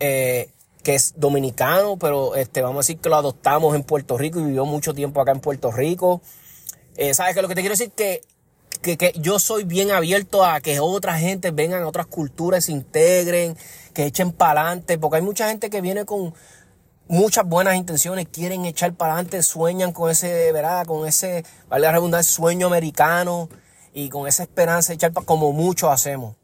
eh, 0.00 0.50
que 0.82 0.94
es 0.94 1.14
dominicano, 1.16 1.96
pero 1.98 2.34
este, 2.36 2.62
vamos 2.62 2.76
a 2.76 2.80
decir 2.80 2.98
que 2.98 3.08
lo 3.08 3.16
adoptamos 3.16 3.74
en 3.74 3.82
Puerto 3.82 4.16
Rico 4.16 4.38
y 4.40 4.44
vivió 4.44 4.64
mucho 4.64 4.94
tiempo 4.94 5.20
acá 5.20 5.32
en 5.32 5.40
Puerto 5.40 5.72
Rico. 5.72 6.20
Eh, 6.96 7.12
¿Sabes 7.14 7.34
que 7.34 7.42
Lo 7.42 7.48
que 7.48 7.54
te 7.54 7.60
quiero 7.60 7.72
decir 7.72 7.90
que 7.90 8.22
que, 8.78 9.12
yo 9.16 9.38
soy 9.38 9.64
bien 9.64 9.90
abierto 9.90 10.44
a 10.44 10.60
que 10.60 10.80
otras 10.80 11.20
gente 11.20 11.50
vengan, 11.50 11.84
otras 11.84 12.06
culturas 12.06 12.64
se 12.66 12.72
integren, 12.72 13.56
que 13.92 14.04
echen 14.04 14.32
para 14.32 14.62
adelante, 14.62 14.98
porque 14.98 15.16
hay 15.16 15.22
mucha 15.22 15.48
gente 15.48 15.70
que 15.70 15.80
viene 15.80 16.04
con 16.04 16.34
muchas 17.08 17.44
buenas 17.46 17.76
intenciones, 17.76 18.26
quieren 18.30 18.64
echar 18.64 18.94
para 18.94 19.14
adelante, 19.14 19.42
sueñan 19.42 19.92
con 19.92 20.10
ese, 20.10 20.52
¿verdad? 20.52 20.86
Con 20.86 21.06
ese, 21.06 21.44
vale 21.68 21.82
la 21.86 21.92
redundancia, 21.92 22.34
sueño 22.34 22.66
americano 22.66 23.48
y 23.92 24.08
con 24.08 24.26
esa 24.26 24.42
esperanza 24.42 24.88
de 24.88 24.96
echar 24.96 25.12
para, 25.12 25.26
como 25.26 25.52
muchos 25.52 25.90
hacemos. 25.90 26.36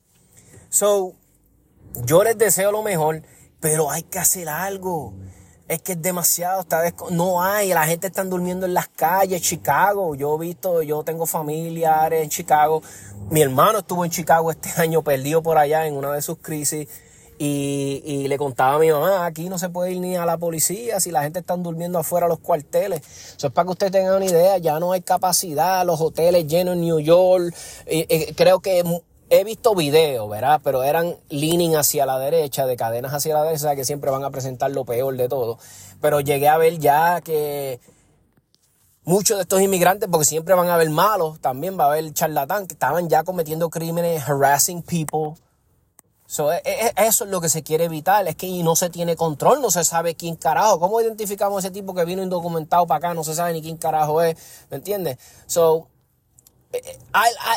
So, 0.68 1.14
yo 2.07 2.25
les 2.25 2.38
deseo 2.38 2.73
lo 2.73 2.83
mejor, 2.83 3.23
pero 3.61 3.90
hay 3.90 4.03
que 4.03 4.18
hacer 4.18 4.49
algo 4.49 5.14
es 5.68 5.83
que 5.83 5.92
es 5.92 6.03
demasiado, 6.03 6.61
está 6.61 6.83
no 7.11 7.42
hay, 7.42 7.72
la 7.72 7.87
gente 7.87 8.09
está 8.09 8.25
durmiendo 8.25 8.66
en 8.66 8.75
las 8.75 8.88
calles, 8.88 9.42
Chicago, 9.42 10.14
yo 10.14 10.37
he 10.37 10.46
visto, 10.46 10.83
yo 10.83 11.03
tengo 11.03 11.27
familiares 11.27 12.22
en 12.22 12.29
Chicago, 12.29 12.83
mi 13.31 13.40
hermano 13.40 13.79
estuvo 13.79 14.05
en 14.05 14.11
Chicago 14.11 14.51
este 14.51 14.70
año 14.81 15.03
perdido 15.03 15.42
por 15.42 15.59
allá 15.59 15.87
en 15.87 15.96
una 15.96 16.12
de 16.12 16.22
sus 16.22 16.38
crisis 16.38 16.88
Y, 17.38 18.03
y, 18.05 18.29
le 18.29 18.38
contaba 18.38 18.77
a 18.77 18.79
mi 18.79 18.90
mamá, 18.90 19.27
aquí 19.27 19.48
no 19.48 19.59
se 19.59 19.68
puede 19.68 19.92
ir 19.92 20.01
ni 20.01 20.16
a 20.16 20.25
la 20.25 20.37
policía 20.37 21.01
si 21.01 21.11
la 21.11 21.22
gente 21.22 21.40
está 21.40 21.57
durmiendo 21.57 21.98
afuera 21.98 22.29
los 22.29 22.38
cuarteles. 22.38 23.01
Eso 23.37 23.48
es 23.48 23.53
para 23.53 23.64
que 23.64 23.72
usted 23.72 23.90
tenga 23.90 24.16
una 24.16 24.27
idea, 24.27 24.59
ya 24.59 24.79
no 24.79 24.92
hay 24.92 25.01
capacidad, 25.01 25.85
los 25.85 26.01
hoteles 26.01 26.46
llenos 26.46 26.75
en 26.75 26.83
New 26.83 27.01
York. 27.01 27.53
creo 28.37 28.61
que 28.61 28.85
he 29.33 29.45
visto 29.45 29.75
videos, 29.75 30.29
¿verdad? 30.29 30.61
Pero 30.62 30.83
eran 30.83 31.16
leaning 31.31 31.75
hacia 31.77 32.05
la 32.05 32.18
derecha, 32.18 32.66
de 32.66 32.77
cadenas 32.77 33.14
hacia 33.14 33.33
la 33.35 33.42
derecha, 33.45 33.75
que 33.75 33.85
siempre 33.85 34.11
van 34.11 34.25
a 34.25 34.31
presentar 34.31 34.71
lo 34.71 34.85
peor 34.85 35.16
de 35.16 35.29
todo. 35.29 35.59
Pero 36.03 36.21
llegué 36.21 36.49
a 36.49 36.59
ver 36.59 36.79
ya 36.79 37.23
que 37.23 37.81
muchos 39.05 39.38
de 39.38 39.42
estos 39.42 39.62
inmigrantes, 39.62 40.09
porque 40.11 40.27
siempre 40.27 40.55
van 40.55 40.68
a 40.68 40.75
haber 40.75 40.90
malos, 40.90 41.40
también 41.40 41.79
va 41.79 41.85
a 41.85 41.87
haber 41.88 42.12
charlatán, 42.12 42.66
que 42.66 42.75
estaban 42.75 43.09
ya 43.09 43.25
cometiendo 43.25 43.71
crímenes, 43.71 44.23
harassing 44.29 44.83
people. 44.83 45.40
So, 46.27 46.53
e, 46.53 46.61
e, 46.64 46.92
eso 46.97 47.25
es 47.25 47.31
lo 47.31 47.40
que 47.40 47.49
se 47.49 47.62
quiere 47.62 47.85
evitar, 47.85 48.27
es 48.29 48.37
que 48.37 48.49
no 48.62 48.77
se 48.77 48.90
tiene 48.90 49.16
control, 49.16 49.62
no 49.62 49.71
se 49.71 49.85
sabe 49.85 50.14
quién 50.14 50.37
carajo. 50.37 50.79
¿Cómo 50.79 51.01
identificamos 51.01 51.57
a 51.57 51.66
ese 51.66 51.71
tipo 51.71 51.95
que 51.95 52.05
vino 52.05 52.23
indocumentado 52.23 52.87
para 52.87 52.99
acá? 52.99 53.14
No 53.14 53.25
se 53.25 53.35
sabe 53.35 53.55
ni 53.55 53.62
quién 53.62 53.77
carajo 53.77 54.23
es, 54.23 54.37
¿me 54.71 54.77
entiendes? 54.77 55.18
So, 55.47 55.88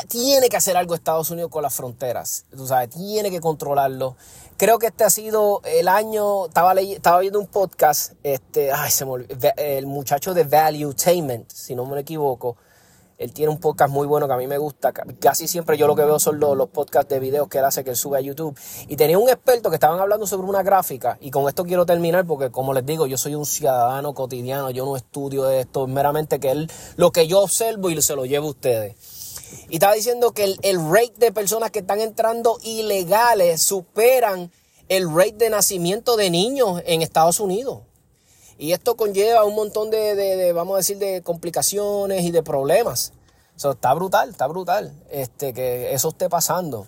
tiene 0.08 0.48
que 0.48 0.56
hacer 0.56 0.76
algo 0.76 0.94
Estados 0.94 1.30
Unidos 1.30 1.50
con 1.50 1.62
las 1.62 1.74
fronteras, 1.74 2.44
tú 2.54 2.66
sabes, 2.66 2.90
tiene 2.90 3.30
que 3.30 3.40
controlarlo. 3.40 4.16
Creo 4.56 4.78
que 4.78 4.86
este 4.86 5.04
ha 5.04 5.10
sido 5.10 5.60
el 5.64 5.86
año, 5.88 6.46
estaba, 6.46 6.72
estaba 6.74 7.20
viendo 7.20 7.38
un 7.38 7.46
podcast, 7.46 8.14
este, 8.22 8.72
ay, 8.72 8.90
se 8.90 9.04
me 9.04 9.26
el 9.56 9.86
muchacho 9.86 10.32
de 10.32 10.44
Valuetainment, 10.44 11.50
si 11.50 11.74
no 11.74 11.84
me 11.84 12.00
equivoco, 12.00 12.56
él 13.18 13.32
tiene 13.32 13.50
un 13.50 13.58
podcast 13.58 13.90
muy 13.90 14.06
bueno 14.06 14.26
que 14.26 14.34
a 14.34 14.36
mí 14.36 14.46
me 14.46 14.58
gusta. 14.58 14.92
Casi 14.92 15.48
siempre 15.48 15.78
yo 15.78 15.86
lo 15.86 15.96
que 15.96 16.04
veo 16.04 16.18
son 16.18 16.38
los, 16.38 16.68
podcasts 16.68 17.08
de 17.08 17.18
videos 17.18 17.48
que 17.48 17.58
él 17.58 17.64
hace, 17.64 17.82
que 17.82 17.90
él 17.90 17.96
sube 17.96 18.18
a 18.18 18.20
YouTube. 18.20 18.58
Y 18.88 18.96
tenía 18.96 19.18
un 19.18 19.28
experto 19.28 19.70
que 19.70 19.76
estaban 19.76 19.98
hablando 19.98 20.26
sobre 20.26 20.46
una 20.46 20.62
gráfica. 20.62 21.16
Y 21.20 21.30
con 21.30 21.48
esto 21.48 21.64
quiero 21.64 21.86
terminar 21.86 22.26
porque, 22.26 22.50
como 22.50 22.74
les 22.74 22.84
digo, 22.84 23.06
yo 23.06 23.16
soy 23.16 23.34
un 23.34 23.46
ciudadano 23.46 24.12
cotidiano. 24.12 24.70
Yo 24.70 24.84
no 24.84 24.96
estudio 24.96 25.48
esto. 25.48 25.86
meramente 25.86 26.38
que 26.40 26.50
él, 26.50 26.70
lo 26.96 27.10
que 27.10 27.26
yo 27.26 27.40
observo 27.40 27.88
y 27.88 28.02
se 28.02 28.14
lo 28.14 28.26
llevo 28.26 28.48
a 28.48 28.50
ustedes. 28.50 28.96
Y 29.70 29.74
estaba 29.74 29.94
diciendo 29.94 30.32
que 30.32 30.44
el, 30.44 30.58
el 30.62 30.78
rate 30.90 31.14
de 31.16 31.32
personas 31.32 31.70
que 31.70 31.78
están 31.78 32.00
entrando 32.00 32.58
ilegales 32.64 33.62
superan 33.62 34.50
el 34.88 35.08
rate 35.08 35.36
de 35.36 35.50
nacimiento 35.50 36.16
de 36.16 36.30
niños 36.30 36.82
en 36.84 37.00
Estados 37.00 37.40
Unidos. 37.40 37.80
Y 38.58 38.72
esto 38.72 38.96
conlleva 38.96 39.44
un 39.44 39.54
montón 39.54 39.90
de, 39.90 40.52
vamos 40.54 40.74
a 40.74 40.78
decir, 40.78 40.98
de 40.98 41.22
complicaciones 41.22 42.22
y 42.22 42.30
de 42.30 42.42
problemas. 42.42 43.12
Eso 43.56 43.72
está 43.72 43.94
brutal, 43.94 44.30
está 44.30 44.46
brutal 44.46 44.92
este, 45.10 45.52
que 45.52 45.94
eso 45.94 46.10
esté 46.10 46.28
pasando. 46.28 46.86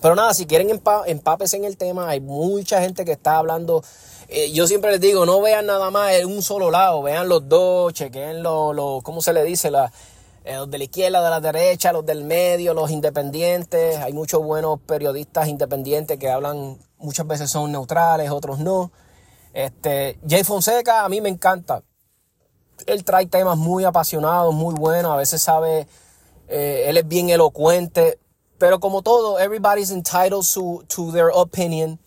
Pero 0.00 0.14
nada, 0.14 0.34
si 0.34 0.46
quieren 0.46 0.70
empa 0.70 1.02
empapes 1.06 1.54
en 1.54 1.64
el 1.64 1.76
tema, 1.76 2.08
hay 2.08 2.20
mucha 2.20 2.80
gente 2.80 3.04
que 3.04 3.12
está 3.12 3.38
hablando. 3.38 3.82
Eh, 4.28 4.52
yo 4.52 4.66
siempre 4.66 4.92
les 4.92 5.00
digo, 5.00 5.24
no 5.26 5.40
vean 5.40 5.66
nada 5.66 5.90
más 5.90 6.12
en 6.12 6.26
un 6.26 6.42
solo 6.42 6.70
lado, 6.70 7.02
vean 7.02 7.28
los 7.28 7.48
dos, 7.48 7.92
chequen 7.94 8.42
los, 8.42 8.76
lo, 8.76 9.00
¿cómo 9.02 9.22
se 9.22 9.32
le 9.32 9.42
dice? 9.44 9.70
Eh, 10.44 10.56
los 10.56 10.70
de 10.70 10.78
la 10.78 10.84
izquierda, 10.84 11.22
de 11.22 11.30
la 11.30 11.40
derecha, 11.40 11.92
los 11.92 12.04
del 12.04 12.24
medio, 12.24 12.74
los 12.74 12.90
independientes. 12.90 13.96
Hay 13.98 14.12
muchos 14.12 14.42
buenos 14.42 14.78
periodistas 14.80 15.48
independientes 15.48 16.18
que 16.18 16.28
hablan, 16.28 16.78
muchas 16.98 17.26
veces 17.26 17.50
son 17.50 17.72
neutrales, 17.72 18.30
otros 18.30 18.58
no. 18.58 18.92
Este, 19.58 20.20
Jay 20.24 20.44
Fonseca 20.44 21.04
a 21.04 21.08
mí 21.08 21.20
me 21.20 21.28
encanta. 21.28 21.82
Él 22.86 23.02
trae 23.02 23.26
temas 23.26 23.58
muy 23.58 23.82
apasionados, 23.82 24.54
muy 24.54 24.72
buenos, 24.72 25.10
a 25.10 25.16
veces 25.16 25.42
sabe, 25.42 25.88
eh, 26.46 26.84
él 26.86 26.96
es 26.96 27.08
bien 27.08 27.28
elocuente, 27.28 28.20
pero 28.56 28.78
como 28.78 29.02
todo, 29.02 29.40
everybody's 29.40 29.90
entitled 29.90 30.44
to, 30.54 30.84
to 30.86 31.10
their 31.10 31.30
opinion. 31.34 31.98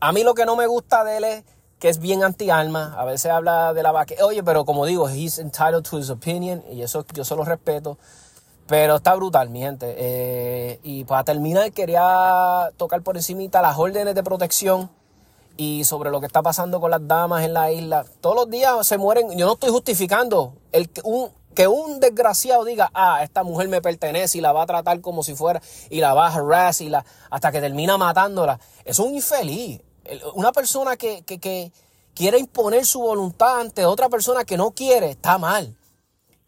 A 0.00 0.10
mí 0.10 0.24
lo 0.24 0.34
que 0.34 0.44
no 0.44 0.56
me 0.56 0.66
gusta 0.66 1.04
de 1.04 1.18
él 1.18 1.24
es 1.24 1.44
que 1.78 1.90
es 1.90 2.00
bien 2.00 2.24
anti-alma, 2.24 2.96
a 2.98 3.04
veces 3.04 3.30
habla 3.30 3.72
de 3.72 3.84
la 3.84 3.92
vaca. 3.92 4.16
Oye, 4.24 4.42
pero 4.42 4.64
como 4.64 4.84
digo, 4.84 5.08
he's 5.08 5.38
entitled 5.38 5.84
to 5.88 5.96
his 5.96 6.10
opinion 6.10 6.64
y 6.72 6.82
eso 6.82 7.06
yo 7.14 7.24
se 7.24 7.36
lo 7.36 7.44
respeto. 7.44 7.98
Pero 8.66 8.96
está 8.96 9.14
brutal, 9.14 9.48
mi 9.48 9.60
gente. 9.60 9.94
Eh, 9.96 10.80
y 10.82 11.04
para 11.04 11.22
terminar, 11.22 11.70
quería 11.70 12.72
tocar 12.76 13.02
por 13.02 13.16
encimita 13.16 13.62
las 13.62 13.78
órdenes 13.78 14.16
de 14.16 14.24
protección 14.24 14.90
y 15.60 15.84
sobre 15.84 16.08
lo 16.10 16.20
que 16.20 16.26
está 16.26 16.40
pasando 16.40 16.80
con 16.80 16.90
las 16.90 17.06
damas 17.06 17.44
en 17.44 17.52
la 17.52 17.70
isla. 17.70 18.06
Todos 18.22 18.34
los 18.34 18.48
días 18.48 18.86
se 18.86 18.96
mueren, 18.96 19.36
yo 19.36 19.44
no 19.44 19.52
estoy 19.52 19.68
justificando 19.68 20.54
el 20.72 20.88
que 20.88 21.02
un, 21.04 21.28
que 21.54 21.68
un 21.68 22.00
desgraciado 22.00 22.64
diga, 22.64 22.90
ah, 22.94 23.22
esta 23.22 23.42
mujer 23.42 23.68
me 23.68 23.82
pertenece 23.82 24.38
y 24.38 24.40
la 24.40 24.52
va 24.52 24.62
a 24.62 24.66
tratar 24.66 25.02
como 25.02 25.22
si 25.22 25.34
fuera, 25.34 25.60
y 25.90 26.00
la 26.00 26.14
va 26.14 26.28
a 26.28 26.34
harass 26.34 26.80
y 26.80 26.88
la, 26.88 27.04
hasta 27.28 27.52
que 27.52 27.60
termina 27.60 27.98
matándola. 27.98 28.58
Es 28.86 28.98
un 28.98 29.14
infeliz. 29.14 29.82
Una 30.32 30.50
persona 30.50 30.96
que, 30.96 31.24
que, 31.24 31.38
que 31.38 31.72
quiere 32.14 32.38
imponer 32.38 32.86
su 32.86 33.00
voluntad 33.00 33.60
ante 33.60 33.84
otra 33.84 34.08
persona 34.08 34.46
que 34.46 34.56
no 34.56 34.70
quiere, 34.70 35.10
está 35.10 35.36
mal. 35.36 35.76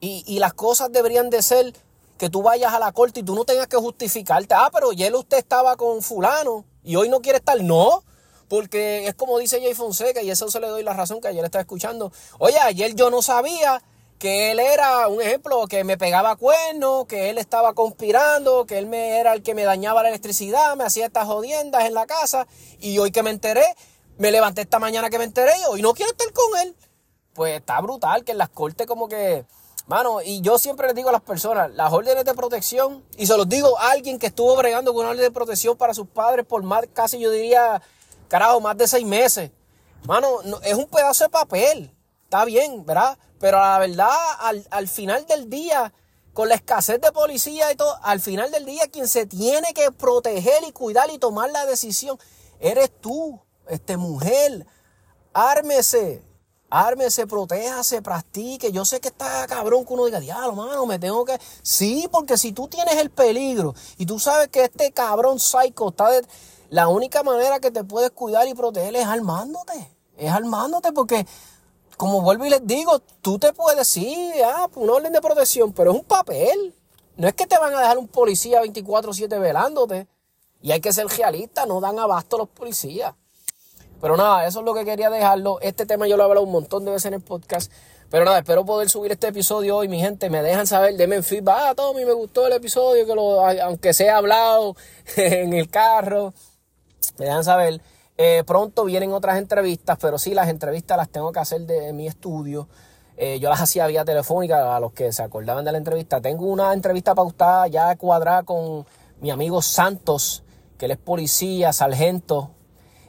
Y, 0.01 0.25
y 0.27 0.39
las 0.39 0.55
cosas 0.55 0.91
deberían 0.91 1.29
de 1.29 1.43
ser 1.43 1.75
que 2.17 2.31
tú 2.31 2.41
vayas 2.41 2.73
a 2.73 2.79
la 2.79 2.93
corte 2.93 3.21
y 3.21 3.25
tú 3.25 3.35
no 3.35 3.45
tengas 3.45 3.67
que 3.67 3.77
justificarte. 3.77 4.55
Ah, 4.55 4.71
pero 4.73 4.93
ayer 4.93 5.15
usted 5.15 5.37
estaba 5.37 5.77
con 5.77 6.01
fulano 6.01 6.65
y 6.83 6.97
hoy 6.97 7.11
no 7.11 7.21
quiere 7.21 7.41
estar. 7.41 7.63
No, 7.63 8.05
porque 8.53 9.07
es 9.09 9.15
como 9.15 9.39
dice 9.39 9.63
Jay 9.63 9.73
Fonseca, 9.73 10.21
y 10.21 10.31
eso 10.31 10.51
se 10.51 10.61
le 10.61 10.67
doy 10.67 10.83
la 10.83 10.93
razón 10.93 11.23
que 11.23 11.29
ayer 11.29 11.43
estaba 11.43 11.63
escuchando. 11.63 12.13
Oye, 12.39 12.59
ayer 12.59 12.95
yo 12.95 13.09
no 13.09 13.23
sabía 13.23 13.83
que 14.19 14.51
él 14.51 14.61
era, 14.61 15.09
un 15.09 15.23
ejemplo, 15.23 15.67
que 15.67 15.85
me 15.85 15.97
pegaba 15.97 16.37
cuernos, 16.37 17.07
que 17.07 17.31
él 17.31 17.39
estaba 17.39 17.73
conspirando, 17.73 18.67
que 18.67 18.77
él 18.77 18.89
me, 18.89 19.19
era 19.19 19.33
el 19.33 19.43
que 19.43 19.55
me 19.55 19.65
dañaba 19.65 20.03
la 20.03 20.11
electricidad, 20.11 20.77
me 20.77 20.85
hacía 20.85 21.07
estas 21.07 21.25
jodiendas 21.25 21.87
en 21.87 21.95
la 21.95 22.05
casa, 22.05 22.47
y 22.79 22.99
hoy 22.99 23.11
que 23.11 23.23
me 23.23 23.31
enteré, 23.31 23.65
me 24.19 24.31
levanté 24.31 24.61
esta 24.61 24.79
mañana 24.79 25.09
que 25.09 25.17
me 25.17 25.25
enteré 25.25 25.53
y 25.63 25.71
hoy 25.71 25.81
no 25.81 25.95
quiero 25.95 26.13
estar 26.13 26.31
con 26.35 26.61
él. 26.61 26.77
Pues 27.33 27.59
está 27.59 27.81
brutal 27.81 28.23
que 28.23 28.33
en 28.33 28.39
las 28.39 28.51
cortes 28.51 28.87
como 28.87 29.09
que... 29.09 29.47
Mano, 29.87 30.21
y 30.21 30.43
yo 30.43 30.59
siempre 30.59 30.89
les 30.89 30.95
digo 30.95 31.09
a 31.09 31.13
las 31.13 31.23
personas, 31.23 31.73
las 31.73 31.91
órdenes 31.91 32.27
de 32.27 32.35
protección, 32.35 33.03
y 33.17 33.27
se 33.27 33.35
los 33.35 33.49
digo 33.49 33.79
a 33.79 33.93
alguien 33.93 34.19
que 34.19 34.27
estuvo 34.27 34.55
bregando 34.57 34.93
con 34.93 35.05
una 35.05 35.13
orden 35.13 35.25
de 35.25 35.31
protección 35.31 35.75
para 35.79 35.95
sus 35.95 36.07
padres 36.07 36.45
por 36.45 36.63
más, 36.63 36.85
casi 36.93 37.19
yo 37.19 37.31
diría, 37.31 37.81
carajo, 38.33 38.63
más 38.63 38.79
de 38.79 38.89
seis 38.89 39.05
meses. 39.05 39.51
Mano, 40.07 40.27
es 40.63 40.73
un 40.73 40.87
pedazo 40.87 41.25
de 41.25 41.31
papel. 41.31 41.95
Está 42.25 42.47
bien, 42.47 42.87
¿verdad? 42.87 43.19
Pero 43.39 43.59
la 43.59 43.79
verdad, 43.79 44.11
al, 44.71 44.89
final 44.89 45.27
del 45.27 45.51
día, 45.51 45.93
con 46.33 46.49
la 46.49 46.55
escasez 46.55 46.99
de 46.99 47.13
policía 47.13 47.71
y 47.71 47.77
todo, 47.77 47.95
al 48.03 48.21
final 48.21 48.51
del 48.51 48.65
día 48.65 48.89
quien 48.91 49.07
se 49.07 49.27
tiene 49.27 49.75
que 49.75 49.93
proteger 49.93 50.65
y 50.67 50.73
cuidar 50.73 51.11
y 51.11 51.19
tomar 51.19 51.51
la 51.51 51.67
decisión, 51.67 52.19
eres 52.59 52.91
tú, 53.03 53.39
este 53.69 53.99
mujer. 53.99 54.67
Ármese, 55.35 56.23
ármese, 56.71 57.27
protéjase, 57.27 58.01
practique. 58.01 58.73
Yo 58.73 58.87
sé 58.87 58.99
que 59.01 59.09
está 59.09 59.47
cabrón 59.47 59.85
que 59.85 59.93
uno 59.93 60.07
diga, 60.07 60.21
diablo, 60.21 60.55
mano, 60.55 60.87
me 60.87 60.99
tengo 60.99 61.27
que... 61.27 61.39
Sí, 61.63 62.09
porque 62.11 62.39
si 62.39 62.53
tú 62.53 62.67
tienes 62.67 62.97
el 62.97 63.11
peligro 63.11 63.75
y 63.99 64.07
tú 64.07 64.19
sabes 64.19 64.49
que 64.49 64.65
este 64.65 64.91
cabrón 64.91 65.39
psycho 65.39 65.91
está... 65.91 66.09
De 66.09 66.23
la 66.73 66.89
única 66.89 67.23
manera 67.23 67.61
que 67.61 67.71
te 67.71 67.85
puedes 67.85 68.13
cuidar 68.13 68.49
y 68.49 68.55
proteger 68.55 68.97
es 68.97 69.05
armándote. 69.05 69.91
Es 70.17 70.33
armándote 70.33 70.91
porque, 70.93 71.27
como 71.99 72.23
vuelvo 72.23 72.47
y 72.47 72.49
les 72.49 72.67
digo, 72.67 72.99
tú 73.21 73.39
te 73.39 73.53
puedes, 73.53 73.87
sí, 73.87 74.33
ah, 74.43 74.71
un 74.77 74.89
orden 74.89 75.13
de 75.13 75.21
protección, 75.21 75.75
pero 75.75 75.91
es 75.93 75.99
un 75.99 76.05
papel. 76.07 76.75
No 77.19 77.29
es 77.29 77.35
que 77.35 77.47
te 77.47 77.59
van 77.59 77.75
a 77.75 77.81
dejar 77.81 77.99
un 77.99 78.09
policía 78.09 78.63
24-7 78.63 79.39
velándote. 79.39 80.07
Y 80.63 80.73
hay 80.73 80.81
que 80.81 80.95
ser 80.95 81.09
realista, 81.09 81.67
no 81.67 81.79
dan 81.79 81.99
abasto 81.99 82.39
los 82.39 82.49
policías. 82.49 83.13
Pero 84.01 84.17
nada, 84.17 84.47
eso 84.47 84.61
es 84.61 84.65
lo 84.65 84.73
que 84.73 84.87
quería 84.87 85.11
dejarlo. 85.11 85.61
Este 85.61 85.85
tema 85.85 86.09
yo 86.09 86.17
lo 86.17 86.23
he 86.23 86.25
hablado 86.25 86.47
un 86.47 86.53
montón 86.53 86.87
de 86.87 86.93
veces 86.93 87.05
en 87.05 87.15
el 87.15 87.21
podcast. 87.21 87.71
Pero 88.09 88.25
nada, 88.25 88.39
espero 88.39 88.65
poder 88.65 88.89
subir 88.89 89.13
este 89.13 89.27
episodio 89.27 89.77
hoy, 89.77 89.89
mi 89.89 90.01
gente. 90.01 90.31
Me 90.31 90.43
dejan 90.43 90.67
saber, 90.67 90.97
denme 90.97 91.23
feedback. 91.23 91.57
Ah, 91.59 91.75
Tommy, 91.75 92.07
me 92.07 92.15
gustó 92.15 92.47
el 92.47 92.55
episodio, 92.55 93.07
que 93.07 93.15
lo, 93.15 93.47
aunque 93.47 93.93
sea 93.93 94.17
hablado 94.17 94.75
en 95.17 95.53
el 95.53 95.69
carro 95.69 96.33
me 97.19 97.27
dejan 97.27 97.45
saber. 97.45 97.81
Eh, 98.19 98.43
pronto 98.47 98.85
vienen 98.85 99.13
otras 99.13 99.39
entrevistas, 99.39 99.99
pero 100.01 100.19
sí, 100.19 100.35
las 100.35 100.49
entrevistas 100.49 100.97
las 100.97 101.09
tengo 101.09 101.33
que 101.33 101.41
hacer 101.41 101.63
de 101.63 101.93
mi 101.93 102.07
estudio. 102.07 102.69
Eh, 103.17 103.39
yo 103.41 103.49
las 103.49 103.61
hacía 103.61 103.87
vía 103.87 104.05
telefónica 104.05 104.75
a 104.75 104.81
los 104.81 104.93
que 104.93 105.13
se 105.13 105.23
acordaban 105.23 105.65
de 105.65 105.73
la 105.73 105.79
entrevista. 105.79 106.21
Tengo 106.21 106.47
una 106.47 106.73
entrevista 106.73 107.15
pautada 107.15 107.67
ya 107.69 107.95
cuadrada 107.97 108.43
con 108.43 108.87
mi 109.21 109.31
amigo 109.31 109.63
Santos, 109.63 110.43
que 110.79 110.87
él 110.87 110.93
es 110.93 110.99
policía, 110.99 111.73
sargento. 111.73 112.51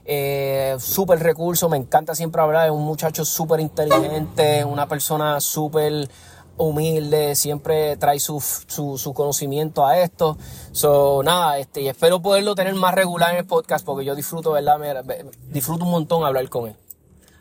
Eh, 0.05 0.75
súper 0.79 1.19
recurso, 1.19 1.69
me 1.69 1.77
encanta 1.77 2.13
siempre 2.13 2.41
hablar, 2.41 2.65
es 2.65 2.71
un 2.71 2.83
muchacho 2.83 3.23
súper 3.23 3.61
inteligente, 3.61 4.65
una 4.65 4.87
persona 4.87 5.39
súper 5.39 6.09
humilde, 6.57 7.35
siempre 7.35 7.97
trae 7.97 8.19
su, 8.19 8.39
su, 8.39 9.13
conocimiento 9.13 9.85
a 9.85 9.99
esto. 9.99 10.37
So, 10.71 11.23
nada, 11.23 11.57
este, 11.57 11.81
y 11.81 11.87
espero 11.87 12.21
poderlo 12.21 12.55
tener 12.55 12.75
más 12.75 12.93
regular 12.93 13.31
en 13.31 13.37
el 13.37 13.45
podcast 13.45 13.85
porque 13.85 14.05
yo 14.05 14.15
disfruto, 14.15 14.51
¿verdad? 14.51 14.77
Me, 14.77 15.25
disfruto 15.49 15.85
un 15.85 15.91
montón 15.91 16.23
hablar 16.23 16.47
con 16.49 16.69
él. 16.69 16.75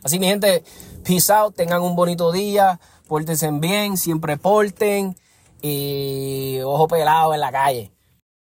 Así, 0.03 0.19
mi 0.19 0.27
gente, 0.27 0.65
peace 1.05 1.33
out, 1.33 1.55
tengan 1.55 1.83
un 1.83 1.95
bonito 1.95 2.33
día, 2.33 2.81
pórtense 3.07 3.51
bien, 3.53 3.97
siempre 3.97 4.37
porten 4.37 5.17
y 5.61 6.59
ojo 6.65 6.89
pelado 6.89 7.35
en 7.35 7.41
la 7.41 7.53
calle. 7.53 7.92